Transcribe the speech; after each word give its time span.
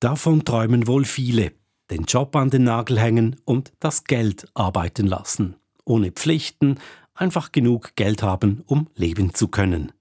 Davon 0.00 0.46
träumen 0.46 0.86
wohl 0.86 1.04
viele. 1.04 1.52
Den 1.90 2.04
Job 2.04 2.34
an 2.34 2.48
den 2.48 2.64
Nagel 2.64 2.98
hängen 2.98 3.36
und 3.44 3.74
das 3.80 4.04
Geld 4.04 4.46
arbeiten 4.54 5.06
lassen. 5.06 5.56
Ohne 5.84 6.10
Pflichten, 6.10 6.78
einfach 7.12 7.52
genug 7.52 7.96
Geld 7.96 8.22
haben, 8.22 8.62
um 8.66 8.88
leben 8.94 9.34
zu 9.34 9.48
können. 9.48 9.92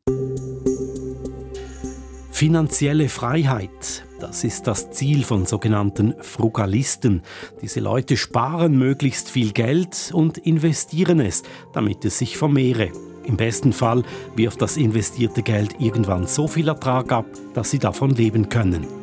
Finanzielle 2.32 3.10
Freiheit, 3.10 4.06
das 4.22 4.46
ist 4.46 4.68
das 4.68 4.90
Ziel 4.92 5.26
von 5.26 5.46
sogenannten 5.46 6.14
Frugalisten. 6.22 7.22
Diese 7.62 7.82
Leute 7.82 8.16
sparen 8.16 8.78
möglichst 8.78 9.30
viel 9.30 9.52
Geld 9.52 10.12
und 10.14 10.38
investieren 10.38 11.20
es, 11.20 11.44
damit 11.74 12.06
es 12.06 12.20
sich 12.20 12.38
vermehre. 12.38 12.94
Im 13.26 13.36
besten 13.36 13.74
Fall 13.74 14.04
wirft 14.38 14.62
das 14.62 14.78
investierte 14.78 15.44
Geld 15.44 15.76
irgendwann 15.82 16.26
so 16.26 16.48
viel 16.48 16.70
Ertrag 16.70 17.12
ab, 17.12 17.26
dass 17.54 17.70
sie 17.70 17.80
davon 17.80 18.12
leben 18.12 18.48
können. 18.48 18.99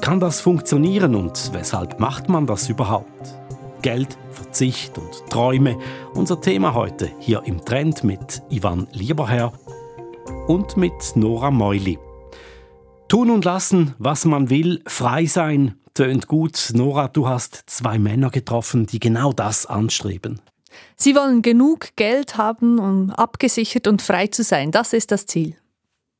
Kann 0.00 0.20
das 0.20 0.40
funktionieren 0.40 1.14
und 1.14 1.50
weshalb 1.52 1.98
macht 1.98 2.28
man 2.28 2.46
das 2.46 2.68
überhaupt? 2.68 3.36
Geld, 3.82 4.16
Verzicht 4.30 4.96
und 4.98 5.28
Träume. 5.30 5.78
Unser 6.14 6.40
Thema 6.40 6.74
heute 6.74 7.10
hier 7.18 7.42
im 7.44 7.64
Trend 7.64 8.04
mit 8.04 8.42
Ivan 8.50 8.86
Lieberherr 8.92 9.52
und 10.46 10.76
mit 10.76 10.92
Nora 11.14 11.50
Meuli. 11.50 11.98
Tun 13.08 13.30
und 13.30 13.44
lassen, 13.44 13.94
was 13.98 14.24
man 14.24 14.50
will, 14.50 14.82
frei 14.86 15.26
sein, 15.26 15.76
tönt 15.94 16.26
gut. 16.28 16.70
Nora, 16.74 17.08
du 17.08 17.28
hast 17.28 17.64
zwei 17.66 17.98
Männer 17.98 18.30
getroffen, 18.30 18.86
die 18.86 19.00
genau 19.00 19.32
das 19.32 19.66
anstreben. 19.66 20.40
Sie 20.96 21.14
wollen 21.14 21.42
genug 21.42 21.90
Geld 21.96 22.36
haben, 22.36 22.78
um 22.78 23.10
abgesichert 23.10 23.86
und 23.86 24.02
frei 24.02 24.26
zu 24.26 24.42
sein. 24.42 24.70
Das 24.70 24.92
ist 24.92 25.10
das 25.10 25.26
Ziel. 25.26 25.56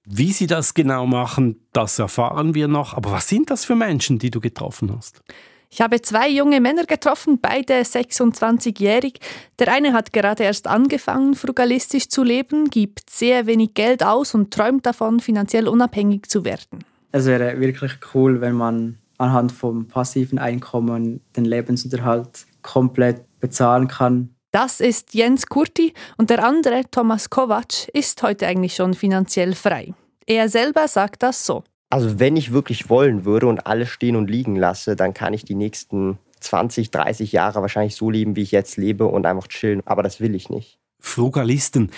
Wie 0.08 0.32
sie 0.32 0.46
das 0.46 0.72
genau 0.72 1.04
machen, 1.04 1.60
das 1.72 1.98
erfahren 1.98 2.54
wir 2.54 2.68
noch. 2.68 2.94
Aber 2.94 3.10
was 3.10 3.28
sind 3.28 3.50
das 3.50 3.64
für 3.64 3.74
Menschen, 3.74 4.20
die 4.20 4.30
du 4.30 4.40
getroffen 4.40 4.94
hast? 4.96 5.20
Ich 5.68 5.80
habe 5.80 6.00
zwei 6.00 6.28
junge 6.28 6.60
Männer 6.60 6.84
getroffen, 6.84 7.40
beide 7.40 7.80
26-jährig. 7.80 9.18
Der 9.58 9.72
eine 9.72 9.92
hat 9.92 10.12
gerade 10.12 10.44
erst 10.44 10.68
angefangen, 10.68 11.34
frugalistisch 11.34 12.08
zu 12.08 12.22
leben, 12.22 12.70
gibt 12.70 13.10
sehr 13.10 13.46
wenig 13.46 13.74
Geld 13.74 14.04
aus 14.04 14.32
und 14.32 14.54
träumt 14.54 14.86
davon, 14.86 15.18
finanziell 15.18 15.66
unabhängig 15.66 16.28
zu 16.28 16.44
werden. 16.44 16.84
Es 17.10 17.26
wäre 17.26 17.58
wirklich 17.58 17.98
cool, 18.14 18.40
wenn 18.40 18.54
man 18.54 18.98
anhand 19.18 19.50
vom 19.50 19.88
passiven 19.88 20.38
Einkommen 20.38 21.20
den 21.34 21.44
Lebensunterhalt 21.44 22.46
komplett 22.62 23.24
bezahlen 23.40 23.88
kann. 23.88 24.35
Das 24.56 24.80
ist 24.80 25.12
Jens 25.12 25.48
Kurti 25.48 25.92
und 26.16 26.30
der 26.30 26.42
andere, 26.42 26.84
Thomas 26.90 27.28
Kovac, 27.28 27.88
ist 27.92 28.22
heute 28.22 28.46
eigentlich 28.46 28.74
schon 28.74 28.94
finanziell 28.94 29.54
frei. 29.54 29.92
Er 30.24 30.48
selber 30.48 30.88
sagt 30.88 31.22
das 31.22 31.44
so. 31.44 31.62
Also 31.90 32.18
wenn 32.18 32.38
ich 32.38 32.54
wirklich 32.54 32.88
wollen 32.88 33.26
würde 33.26 33.48
und 33.48 33.66
alles 33.66 33.90
stehen 33.90 34.16
und 34.16 34.30
liegen 34.30 34.56
lasse, 34.56 34.96
dann 34.96 35.12
kann 35.12 35.34
ich 35.34 35.44
die 35.44 35.54
nächsten 35.54 36.16
20, 36.40 36.90
30 36.90 37.32
Jahre 37.32 37.60
wahrscheinlich 37.60 37.96
so 37.96 38.08
leben, 38.08 38.34
wie 38.34 38.40
ich 38.40 38.50
jetzt 38.50 38.78
lebe 38.78 39.04
und 39.04 39.26
einfach 39.26 39.48
chillen. 39.48 39.82
Aber 39.84 40.02
das 40.02 40.20
will 40.20 40.34
ich 40.34 40.48
nicht. 40.48 40.78
Frugalisten. 41.00 41.90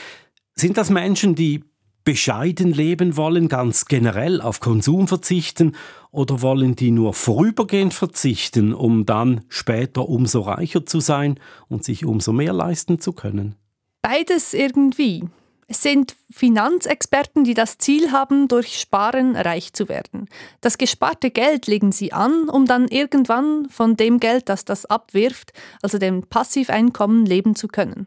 Sind 0.57 0.79
das 0.79 0.91
Menschen, 0.91 1.37
die 1.37 1.63
bescheiden 2.09 2.73
leben 2.73 3.19
wollen, 3.19 3.49
ganz 3.49 3.85
generell 3.85 4.41
auf 4.41 4.61
Konsum 4.61 5.09
verzichten, 5.09 5.77
oder 6.11 6.41
wollen 6.41 6.75
die 6.75 6.91
nur 6.91 7.13
vorübergehend 7.13 7.93
verzichten, 7.93 8.73
um 8.73 9.05
dann 9.05 9.43
später 9.51 10.09
umso 10.09 10.41
reicher 10.41 10.87
zu 10.87 11.01
sein 11.01 11.39
und 11.69 11.85
sich 11.85 12.07
umso 12.07 12.33
mehr 12.33 12.55
leisten 12.55 12.99
zu 12.99 13.13
können? 13.13 13.57
Beides 14.01 14.55
irgendwie. 14.55 15.25
Es 15.67 15.83
sind 15.83 16.17
Finanzexperten, 16.31 17.45
die 17.45 17.53
das 17.53 17.77
Ziel 17.77 18.11
haben, 18.11 18.49
durch 18.49 18.81
Sparen 18.81 19.37
reich 19.37 19.75
zu 19.75 19.91
werden. 19.91 20.31
Das 20.63 20.79
gesparte 20.79 21.31
Geld 21.31 21.67
legen 21.67 21.93
sie 21.93 22.15
an, 22.15 22.49
um 22.49 22.65
dann 22.65 22.89
irgendwann 22.89 23.69
von 23.69 23.99
dem 23.99 24.19
Geld, 24.19 24.49
das 24.49 24.65
das 24.65 24.87
abwirft, 24.87 25.53
also 25.83 25.99
dem 25.99 26.23
Passiveinkommen, 26.23 27.27
leben 27.27 27.55
zu 27.55 27.69
können. 27.69 28.07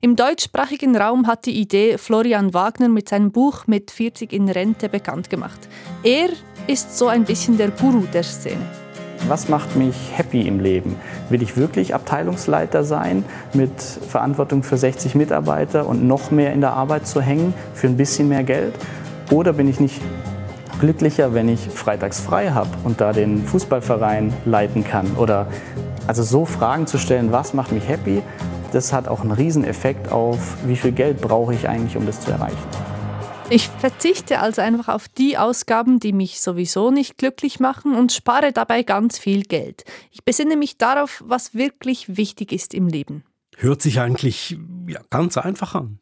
Im 0.00 0.16
deutschsprachigen 0.16 0.96
Raum 0.96 1.26
hat 1.26 1.46
die 1.46 1.60
Idee 1.60 1.98
Florian 1.98 2.54
Wagner 2.54 2.88
mit 2.88 3.08
seinem 3.08 3.30
Buch 3.30 3.66
Mit 3.66 3.90
40 3.90 4.32
in 4.32 4.48
Rente 4.48 4.88
bekannt 4.88 5.30
gemacht. 5.30 5.60
Er 6.02 6.28
ist 6.66 6.98
so 6.98 7.08
ein 7.08 7.24
bisschen 7.24 7.56
der 7.56 7.70
Guru 7.70 8.04
der 8.12 8.22
Szene. 8.22 8.66
Was 9.28 9.48
macht 9.48 9.76
mich 9.76 9.94
happy 10.16 10.48
im 10.48 10.58
Leben? 10.58 10.96
Will 11.28 11.42
ich 11.42 11.56
wirklich 11.56 11.94
Abteilungsleiter 11.94 12.82
sein 12.82 13.24
mit 13.52 13.80
Verantwortung 13.80 14.64
für 14.64 14.76
60 14.76 15.14
Mitarbeiter 15.14 15.86
und 15.86 16.04
noch 16.06 16.32
mehr 16.32 16.52
in 16.52 16.60
der 16.60 16.72
Arbeit 16.72 17.06
zu 17.06 17.20
hängen 17.20 17.54
für 17.72 17.86
ein 17.86 17.96
bisschen 17.96 18.28
mehr 18.28 18.42
Geld? 18.42 18.74
Oder 19.30 19.52
bin 19.52 19.68
ich 19.68 19.78
nicht 19.78 20.00
glücklicher, 20.80 21.34
wenn 21.34 21.48
ich 21.48 21.60
freitags 21.60 22.20
frei 22.20 22.50
habe 22.50 22.70
und 22.82 23.00
da 23.00 23.12
den 23.12 23.44
Fußballverein 23.44 24.32
leiten 24.44 24.82
kann? 24.82 25.06
Oder 25.16 25.46
also 26.08 26.24
so 26.24 26.44
Fragen 26.44 26.88
zu 26.88 26.98
stellen, 26.98 27.30
was 27.30 27.54
macht 27.54 27.70
mich 27.70 27.86
happy, 27.86 28.22
das 28.72 28.92
hat 28.92 29.08
auch 29.08 29.20
einen 29.20 29.32
Rieseneffekt 29.32 30.10
auf, 30.10 30.56
wie 30.66 30.76
viel 30.76 30.92
Geld 30.92 31.20
brauche 31.20 31.54
ich 31.54 31.68
eigentlich, 31.68 31.96
um 31.96 32.06
das 32.06 32.20
zu 32.20 32.30
erreichen. 32.30 32.56
Ich 33.50 33.68
verzichte 33.68 34.38
also 34.38 34.62
einfach 34.62 34.88
auf 34.88 35.08
die 35.08 35.36
Ausgaben, 35.36 36.00
die 36.00 36.12
mich 36.12 36.40
sowieso 36.40 36.90
nicht 36.90 37.18
glücklich 37.18 37.60
machen 37.60 37.94
und 37.94 38.12
spare 38.12 38.52
dabei 38.52 38.82
ganz 38.82 39.18
viel 39.18 39.42
Geld. 39.42 39.84
Ich 40.10 40.24
besinne 40.24 40.56
mich 40.56 40.78
darauf, 40.78 41.22
was 41.26 41.54
wirklich 41.54 42.16
wichtig 42.16 42.52
ist 42.52 42.72
im 42.72 42.88
Leben. 42.88 43.24
Hört 43.58 43.82
sich 43.82 44.00
eigentlich 44.00 44.56
ja, 44.88 45.00
ganz 45.10 45.36
einfach 45.36 45.74
an. 45.74 45.98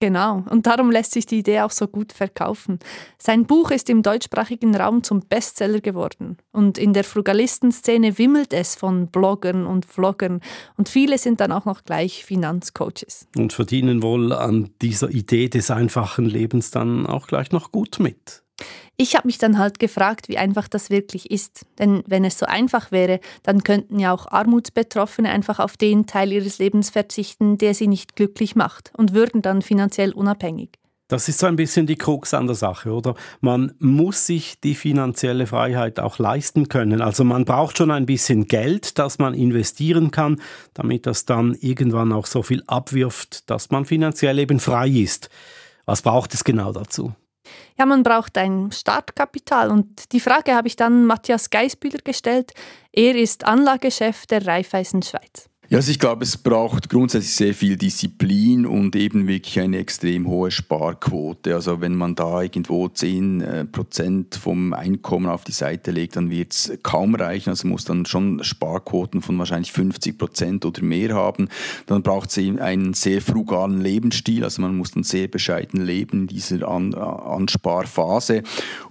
Genau, 0.00 0.44
und 0.50 0.66
darum 0.66 0.90
lässt 0.90 1.12
sich 1.12 1.26
die 1.26 1.38
Idee 1.38 1.60
auch 1.60 1.70
so 1.70 1.86
gut 1.86 2.12
verkaufen. 2.12 2.78
Sein 3.18 3.46
Buch 3.46 3.70
ist 3.70 3.88
im 3.88 4.02
deutschsprachigen 4.02 4.74
Raum 4.74 5.02
zum 5.02 5.20
Bestseller 5.20 5.80
geworden. 5.80 6.36
Und 6.52 6.78
in 6.78 6.92
der 6.92 7.04
Frugalistenszene 7.04 8.18
wimmelt 8.18 8.52
es 8.52 8.74
von 8.74 9.08
Bloggern 9.08 9.66
und 9.66 9.86
Vloggern. 9.86 10.40
Und 10.76 10.88
viele 10.88 11.18
sind 11.18 11.40
dann 11.40 11.52
auch 11.52 11.64
noch 11.64 11.84
gleich 11.84 12.24
Finanzcoaches. 12.24 13.28
Und 13.36 13.52
verdienen 13.52 14.02
wohl 14.02 14.32
an 14.32 14.70
dieser 14.82 15.10
Idee 15.10 15.48
des 15.48 15.70
einfachen 15.70 16.26
Lebens 16.26 16.70
dann 16.70 17.06
auch 17.06 17.26
gleich 17.26 17.52
noch 17.52 17.72
gut 17.72 17.98
mit. 17.98 18.43
Ich 18.96 19.16
habe 19.16 19.26
mich 19.26 19.38
dann 19.38 19.58
halt 19.58 19.78
gefragt, 19.78 20.28
wie 20.28 20.38
einfach 20.38 20.68
das 20.68 20.88
wirklich 20.88 21.30
ist. 21.30 21.66
Denn 21.78 22.04
wenn 22.06 22.24
es 22.24 22.38
so 22.38 22.46
einfach 22.46 22.92
wäre, 22.92 23.18
dann 23.42 23.64
könnten 23.64 23.98
ja 23.98 24.12
auch 24.12 24.30
Armutsbetroffene 24.30 25.28
einfach 25.28 25.58
auf 25.58 25.76
den 25.76 26.06
Teil 26.06 26.32
ihres 26.32 26.58
Lebens 26.58 26.90
verzichten, 26.90 27.58
der 27.58 27.74
sie 27.74 27.88
nicht 27.88 28.14
glücklich 28.14 28.54
macht 28.54 28.92
und 28.96 29.12
würden 29.12 29.42
dann 29.42 29.62
finanziell 29.62 30.12
unabhängig. 30.12 30.78
Das 31.08 31.28
ist 31.28 31.38
so 31.38 31.46
ein 31.46 31.56
bisschen 31.56 31.86
die 31.86 31.96
Krux 31.96 32.32
an 32.32 32.46
der 32.46 32.56
Sache, 32.56 32.90
oder? 32.90 33.14
Man 33.40 33.74
muss 33.78 34.26
sich 34.26 34.58
die 34.60 34.74
finanzielle 34.74 35.46
Freiheit 35.46 36.00
auch 36.00 36.18
leisten 36.18 36.68
können. 36.68 37.02
Also 37.02 37.24
man 37.24 37.44
braucht 37.44 37.76
schon 37.76 37.90
ein 37.90 38.06
bisschen 38.06 38.46
Geld, 38.46 38.98
das 38.98 39.18
man 39.18 39.34
investieren 39.34 40.12
kann, 40.12 40.40
damit 40.72 41.04
das 41.04 41.26
dann 41.26 41.54
irgendwann 41.60 42.12
auch 42.12 42.26
so 42.26 42.42
viel 42.42 42.62
abwirft, 42.66 43.50
dass 43.50 43.70
man 43.70 43.84
finanziell 43.84 44.38
eben 44.38 44.60
frei 44.60 44.88
ist. 44.88 45.28
Was 45.84 46.00
braucht 46.00 46.32
es 46.32 46.42
genau 46.42 46.72
dazu? 46.72 47.12
Ja, 47.78 47.86
man 47.86 48.02
braucht 48.02 48.36
ein 48.38 48.70
Startkapital 48.72 49.70
und 49.70 50.12
die 50.12 50.20
Frage 50.20 50.54
habe 50.54 50.68
ich 50.68 50.76
dann 50.76 51.06
Matthias 51.06 51.50
Geisbühler 51.50 51.98
gestellt. 52.02 52.52
Er 52.92 53.14
ist 53.14 53.44
Anlagechef 53.44 54.26
der 54.26 54.46
Raiffeisen 54.46 55.02
Schweiz. 55.02 55.48
Ja, 55.74 55.78
also 55.78 55.90
ich 55.90 55.98
glaube, 55.98 56.22
es 56.22 56.36
braucht 56.36 56.88
grundsätzlich 56.88 57.34
sehr 57.34 57.52
viel 57.52 57.76
Disziplin 57.76 58.64
und 58.64 58.94
eben 58.94 59.26
wirklich 59.26 59.58
eine 59.58 59.78
extrem 59.78 60.28
hohe 60.28 60.52
Sparquote. 60.52 61.52
Also 61.52 61.80
wenn 61.80 61.96
man 61.96 62.14
da 62.14 62.42
irgendwo 62.42 62.86
10 62.86 63.40
äh, 63.40 63.64
Prozent 63.64 64.36
vom 64.36 64.72
Einkommen 64.72 65.26
auf 65.26 65.42
die 65.42 65.50
Seite 65.50 65.90
legt, 65.90 66.14
dann 66.14 66.30
wird 66.30 66.52
es 66.52 66.78
kaum 66.84 67.16
reichen. 67.16 67.50
Also 67.50 67.66
muss 67.66 67.84
dann 67.84 68.06
schon 68.06 68.44
Sparquoten 68.44 69.20
von 69.20 69.36
wahrscheinlich 69.36 69.72
50 69.72 70.16
Prozent 70.16 70.64
oder 70.64 70.80
mehr 70.80 71.12
haben. 71.12 71.48
Dann 71.86 72.04
braucht 72.04 72.30
es 72.30 72.38
einen 72.38 72.94
sehr 72.94 73.20
frugalen 73.20 73.80
Lebensstil. 73.80 74.44
Also 74.44 74.62
man 74.62 74.76
muss 74.76 74.92
dann 74.92 75.02
sehr 75.02 75.26
bescheiden 75.26 75.84
leben 75.84 76.20
in 76.20 76.26
dieser 76.28 76.68
An 76.68 76.94
Ansparphase. 76.94 78.44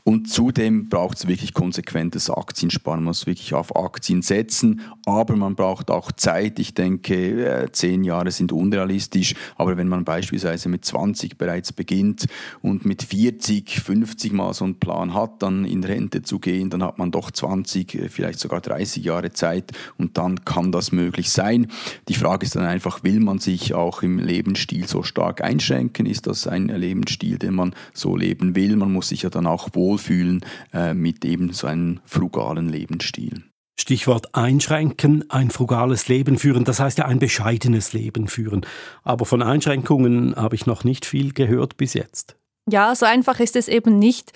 Und 0.04 0.30
zudem 0.30 0.90
braucht 0.90 1.20
es 1.20 1.28
wirklich 1.30 1.54
konsequentes 1.54 2.30
Aktiensparen. 2.30 3.00
Man 3.00 3.12
muss 3.12 3.26
wirklich 3.26 3.54
auf 3.54 3.74
Aktien 3.74 4.22
setzen, 4.22 4.82
aber 5.06 5.38
man 5.38 5.56
braucht 5.56 5.90
auch 5.90 6.12
Zeit 6.12 6.60
ich 6.60 6.73
denke, 6.74 7.64
äh, 7.64 7.72
zehn 7.72 8.04
Jahre 8.04 8.32
sind 8.32 8.52
unrealistisch, 8.52 9.36
aber 9.56 9.78
wenn 9.78 9.88
man 9.88 10.04
beispielsweise 10.04 10.70
mit 10.70 10.86
20 10.86 11.38
bereits 11.38 11.74
beginnt 11.74 12.26
und 12.62 12.86
mit 12.86 13.04
40, 13.04 13.80
50 13.80 14.34
Mal 14.34 14.54
so 14.54 14.66
einen 14.66 14.80
Plan 14.80 15.14
hat, 15.14 15.42
dann 15.42 15.66
in 15.66 15.84
Rente 15.84 16.22
zu 16.22 16.40
gehen, 16.40 16.70
dann 16.70 16.84
hat 16.84 16.98
man 16.98 17.12
doch 17.12 17.32
20, 17.32 17.96
äh, 17.96 18.10
vielleicht 18.10 18.40
sogar 18.40 18.62
30 18.62 19.04
Jahre 19.04 19.32
Zeit 19.32 19.72
und 19.98 20.18
dann 20.18 20.46
kann 20.46 20.72
das 20.72 20.92
möglich 20.92 21.30
sein. 21.30 21.68
Die 22.08 22.16
Frage 22.16 22.46
ist 22.46 22.56
dann 22.56 22.66
einfach, 22.66 23.04
will 23.04 23.20
man 23.20 23.40
sich 23.40 23.74
auch 23.74 24.04
im 24.04 24.20
Lebensstil 24.20 24.88
so 24.88 25.04
stark 25.04 25.44
einschränken? 25.44 26.06
Ist 26.06 26.28
das 26.28 26.48
ein 26.48 26.68
Lebensstil, 26.68 27.38
den 27.38 27.56
man 27.56 27.76
so 27.94 28.16
leben 28.16 28.56
will? 28.56 28.76
Man 28.76 28.92
muss 28.92 29.10
sich 29.10 29.24
ja 29.24 29.30
dann 29.30 29.48
auch 29.48 29.70
wohlfühlen 29.74 30.42
äh, 30.74 30.94
mit 30.94 31.26
eben 31.26 31.54
so 31.54 31.68
einem 31.68 32.00
frugalen 32.06 32.70
Lebensstil. 32.70 33.44
Stichwort 33.80 34.36
einschränken, 34.36 35.30
ein 35.30 35.50
frugales 35.50 36.08
Leben 36.08 36.38
führen, 36.38 36.64
das 36.64 36.80
heißt 36.80 37.00
ja 37.00 37.06
ein 37.06 37.20
bescheidenes 37.20 37.94
Leben 37.94 38.28
führen. 38.28 38.66
Aber 39.04 39.26
von 39.26 39.42
Einschränkungen 39.42 40.36
habe 40.36 40.56
ich 40.56 40.66
noch 40.66 40.84
nicht 40.84 41.06
viel 41.06 41.34
gehört 41.34 41.78
bis 41.78 41.94
jetzt. 41.94 42.36
Ja, 42.70 42.96
so 42.96 43.06
einfach 43.06 43.40
ist 43.40 43.56
es 43.56 43.68
eben 43.68 44.00
nicht. 44.00 44.32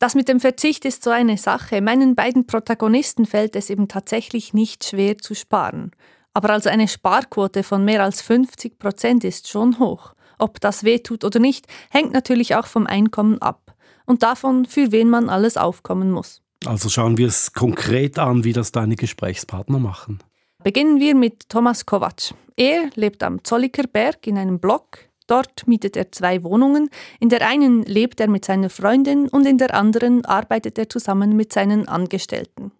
Das 0.00 0.14
mit 0.14 0.28
dem 0.28 0.40
Verzicht 0.40 0.84
ist 0.84 1.04
so 1.04 1.10
eine 1.10 1.38
Sache. 1.38 1.80
Meinen 1.80 2.14
beiden 2.14 2.46
Protagonisten 2.46 3.26
fällt 3.26 3.54
es 3.54 3.70
eben 3.70 3.86
tatsächlich 3.86 4.52
nicht 4.54 4.84
schwer 4.84 5.18
zu 5.18 5.34
sparen. 5.34 5.92
Aber 6.32 6.50
also 6.50 6.68
eine 6.68 6.88
Sparquote 6.88 7.62
von 7.62 7.84
mehr 7.84 8.02
als 8.02 8.20
50 8.22 8.78
Prozent 8.78 9.24
ist 9.24 9.48
schon 9.48 9.78
hoch. 9.78 10.14
Ob 10.38 10.60
das 10.60 10.82
wehtut 10.82 11.22
oder 11.22 11.38
nicht, 11.38 11.66
hängt 11.90 12.12
natürlich 12.12 12.56
auch 12.56 12.66
vom 12.66 12.88
Einkommen 12.88 13.40
ab 13.40 13.74
und 14.04 14.22
davon, 14.22 14.66
für 14.66 14.90
wen 14.90 15.08
man 15.08 15.28
alles 15.28 15.56
aufkommen 15.56 16.10
muss. 16.10 16.43
Also 16.66 16.88
schauen 16.88 17.18
wir 17.18 17.28
es 17.28 17.52
konkret 17.52 18.18
an, 18.18 18.44
wie 18.44 18.52
das 18.52 18.72
deine 18.72 18.96
Gesprächspartner 18.96 19.78
machen. 19.78 20.20
Beginnen 20.62 20.98
wir 20.98 21.14
mit 21.14 21.48
Thomas 21.48 21.84
Kovac. 21.84 22.34
Er 22.56 22.90
lebt 22.94 23.22
am 23.22 23.44
Zolliker 23.44 23.84
Berg 23.86 24.26
in 24.26 24.38
einem 24.38 24.58
Block. 24.58 24.98
Dort 25.26 25.66
mietet 25.66 25.96
er 25.96 26.12
zwei 26.12 26.42
Wohnungen. 26.42 26.88
In 27.20 27.28
der 27.28 27.46
einen 27.46 27.82
lebt 27.82 28.20
er 28.20 28.28
mit 28.28 28.44
seiner 28.44 28.70
Freundin 28.70 29.28
und 29.28 29.46
in 29.46 29.58
der 29.58 29.74
anderen 29.74 30.24
arbeitet 30.24 30.78
er 30.78 30.88
zusammen 30.88 31.36
mit 31.36 31.52
seinen 31.52 31.88
Angestellten. 31.88 32.72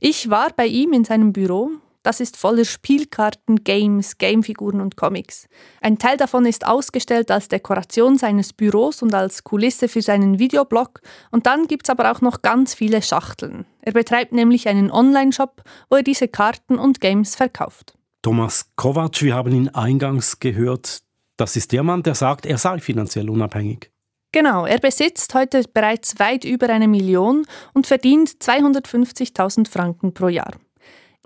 Ich 0.00 0.30
war 0.30 0.50
bei 0.56 0.66
ihm 0.66 0.92
in 0.92 1.04
seinem 1.04 1.32
Büro. 1.32 1.70
Das 2.08 2.20
ist 2.20 2.38
voller 2.38 2.64
Spielkarten, 2.64 3.64
Games, 3.64 4.16
Gamefiguren 4.16 4.80
und 4.80 4.96
Comics. 4.96 5.46
Ein 5.82 5.98
Teil 5.98 6.16
davon 6.16 6.46
ist 6.46 6.66
ausgestellt 6.66 7.30
als 7.30 7.48
Dekoration 7.48 8.16
seines 8.16 8.54
Büros 8.54 9.02
und 9.02 9.12
als 9.12 9.44
Kulisse 9.44 9.88
für 9.88 10.00
seinen 10.00 10.38
Videoblog. 10.38 11.02
Und 11.30 11.44
dann 11.44 11.66
gibt 11.66 11.86
es 11.86 11.90
aber 11.90 12.10
auch 12.10 12.22
noch 12.22 12.40
ganz 12.40 12.72
viele 12.72 13.02
Schachteln. 13.02 13.66
Er 13.82 13.92
betreibt 13.92 14.32
nämlich 14.32 14.68
einen 14.68 14.90
Online-Shop, 14.90 15.62
wo 15.90 15.96
er 15.96 16.02
diese 16.02 16.28
Karten 16.28 16.78
und 16.78 17.02
Games 17.02 17.36
verkauft. 17.36 17.92
Thomas 18.22 18.70
Kovac, 18.76 19.20
wir 19.20 19.34
haben 19.34 19.52
ihn 19.52 19.68
eingangs 19.68 20.40
gehört. 20.40 21.02
Das 21.36 21.56
ist 21.56 21.72
der 21.72 21.82
Mann, 21.82 22.02
der 22.04 22.14
sagt, 22.14 22.46
er 22.46 22.56
sei 22.56 22.78
finanziell 22.78 23.28
unabhängig. 23.28 23.90
Genau, 24.32 24.64
er 24.64 24.78
besitzt 24.78 25.34
heute 25.34 25.62
bereits 25.74 26.18
weit 26.18 26.46
über 26.46 26.70
eine 26.70 26.88
Million 26.88 27.44
und 27.74 27.86
verdient 27.86 28.30
250.000 28.30 29.68
Franken 29.68 30.14
pro 30.14 30.28
Jahr. 30.28 30.52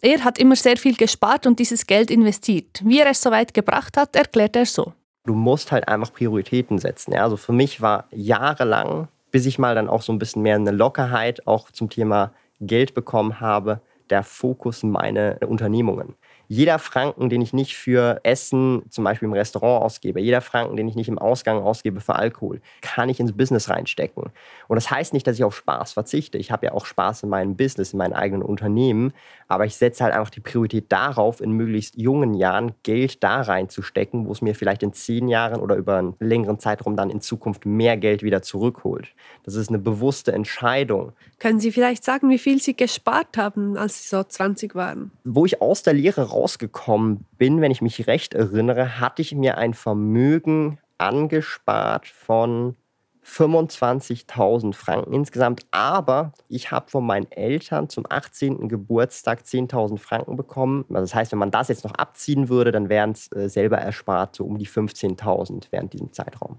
Er 0.05 0.25
hat 0.25 0.39
immer 0.39 0.57
sehr 0.57 0.77
viel 0.77 0.97
gespart 0.97 1.47
und 1.47 1.61
dieses 1.61 1.87
Geld 1.87 2.11
investiert. 2.11 2.83
Wie 2.85 2.99
er 2.99 3.11
es 3.11 3.23
so 3.23 3.31
weit 3.31 3.55
gebracht 3.55 3.97
hat, 3.97 4.17
erklärt 4.17 4.57
er 4.57 4.67
so. 4.67 4.93
Du 5.27 5.35
musst 5.35 5.71
halt 5.71 5.87
einfach 5.87 6.13
Prioritäten 6.13 6.79
setzen. 6.79 7.15
Also 7.15 7.37
für 7.37 7.53
mich 7.53 7.81
war 7.81 8.07
jahrelang, 8.11 9.07
bis 9.31 9.47
ich 9.47 9.61
mal 9.61 9.77
dann 9.77 9.89
auch 9.89 10.03
so 10.03 10.13
ein 10.13 10.19
bisschen 10.19 10.43
mehr 10.43 10.57
eine 10.57 10.73
Lockerheit 10.73 11.47
auch 11.47 11.71
zum 11.71 11.89
Thema 11.89 12.33
Geld 12.61 12.95
bekommen 12.95 13.39
habe, 13.39 13.81
der 14.11 14.25
Fokus 14.25 14.83
meine 14.83 15.39
Unternehmungen 15.47 16.17
jeder 16.53 16.79
Franken, 16.79 17.31
den 17.31 17.41
ich 17.41 17.55
nicht 17.55 17.79
für 17.79 18.21
Essen, 18.25 18.83
zum 18.91 19.05
Beispiel 19.05 19.27
im 19.27 19.33
Restaurant 19.33 19.83
ausgebe, 19.83 20.21
jeder 20.21 20.43
Franken, 20.43 20.77
den 20.77 20.87
ich 20.87 20.97
nicht 20.97 21.09
im 21.09 21.19
Ausgang 21.19 21.63
ausgebe 21.63 22.03
für 22.03 22.15
Alkohol, 22.15 22.61
kann 22.83 23.09
ich 23.09 23.19
ins 23.21 23.35
Business 23.35 23.71
reinstecken. 23.71 24.25
Und 24.69 24.75
das 24.75 24.91
heißt 24.91 25.15
nicht, 25.15 25.27
dass 25.27 25.37
ich 25.37 25.45
auf 25.45 25.57
Spaß 25.57 25.95
verzichte. 25.95 26.37
Ich 26.37 26.51
habe 26.51 26.67
ja 26.67 26.73
auch 26.73 26.85
Spaß 26.85 27.23
in 27.23 27.31
meinem 27.31 27.57
Business, 27.57 27.95
in 27.95 27.99
meinen 27.99 28.13
eigenen 28.13 28.43
Unternehmen. 28.43 29.15
Aber 29.49 29.65
ich 29.65 29.77
setze 29.77 30.05
halt 30.05 30.13
einfach 30.13 30.29
die 30.29 30.41
Priorität 30.41 30.93
darauf, 30.93 31.41
in 31.41 31.53
möglichst 31.53 31.97
jungen 31.97 32.35
Jahren 32.35 32.73
Geld 32.83 33.25
da 33.25 33.41
reinzustecken, 33.41 34.27
wo 34.27 34.33
es 34.33 34.43
mir 34.43 34.55
vielleicht 34.55 34.83
in 34.83 34.93
zehn 34.93 35.29
Jahren 35.29 35.59
oder 35.59 35.77
über 35.77 35.97
einen 35.97 36.17
längeren 36.21 36.59
Zeitraum 36.59 36.97
dann 36.97 37.09
in 37.09 37.23
Zukunft 37.23 37.65
mehr 37.65 37.97
Geld 37.97 38.23
wieder 38.23 38.43
zurückholt. 38.43 39.09
Das 39.45 39.55
ist 39.55 39.71
eine 39.71 39.79
bewusste 39.79 40.33
Entscheidung. 40.33 41.13
Können 41.39 41.61
Sie 41.61 41.73
vielleicht 41.73 42.05
sagen, 42.05 42.29
wie 42.29 42.39
viel 42.39 42.61
Sie 42.61 42.77
gespart 42.77 43.39
haben, 43.39 43.79
als 43.79 44.03
Sie 44.03 44.09
so 44.09 44.23
20 44.23 44.75
waren? 44.75 45.13
Wo 45.25 45.47
ich 45.47 45.63
aus 45.63 45.83
der 45.83 45.95
Lehre 45.95 46.29
raus 46.29 46.42
rausgekommen 46.43 47.25
bin, 47.39 47.61
wenn 47.61 47.71
ich 47.71 47.83
mich 47.83 48.07
recht 48.07 48.35
erinnere, 48.35 49.01
hatte 49.01 49.23
ich 49.23 49.35
mir 49.35 49.59
ein 49.59 49.75
Vermögen 49.75 50.79
angespart 50.99 52.07
von 52.07 52.77
25.000 53.25 54.75
Franken 54.75 55.13
insgesamt. 55.13 55.65
Aber 55.71 56.33
ich 56.49 56.73
habe 56.73 56.91
von 56.91 57.07
meinen 57.07 57.31
Eltern 57.31 57.89
zum 57.89 58.05
18. 58.09 58.69
Geburtstag 58.69 59.43
10.000 59.43 59.99
Franken 59.99 60.37
bekommen. 60.37 60.85
Also 60.89 61.03
das 61.03 61.15
heißt, 61.15 61.33
wenn 61.33 61.39
man 61.39 61.53
das 61.53 61.69
jetzt 61.69 61.85
noch 61.85 61.95
abziehen 61.95 62.49
würde, 62.49 62.73
dann 62.73 62.89
wären 62.89 63.13
es 63.13 63.31
äh, 63.33 63.49
selber 63.49 63.79
erspart 63.79 64.35
so 64.35 64.45
um 64.45 64.59
die 64.59 64.67
15.000 64.67 65.67
während 65.71 65.93
diesem 65.93 66.13
Zeitraum. 66.13 66.59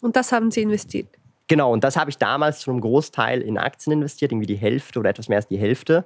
Und 0.00 0.14
das 0.14 0.30
haben 0.30 0.50
Sie 0.50 0.62
investiert? 0.62 1.08
Genau, 1.48 1.72
und 1.72 1.84
das 1.84 1.96
habe 1.96 2.10
ich 2.10 2.18
damals 2.18 2.60
zu 2.60 2.70
einem 2.70 2.80
Großteil 2.80 3.40
in 3.40 3.58
Aktien 3.58 3.92
investiert, 3.92 4.32
irgendwie 4.32 4.46
die 4.46 4.56
Hälfte 4.56 4.98
oder 4.98 5.10
etwas 5.10 5.28
mehr 5.28 5.38
als 5.38 5.48
die 5.48 5.58
Hälfte. 5.58 6.04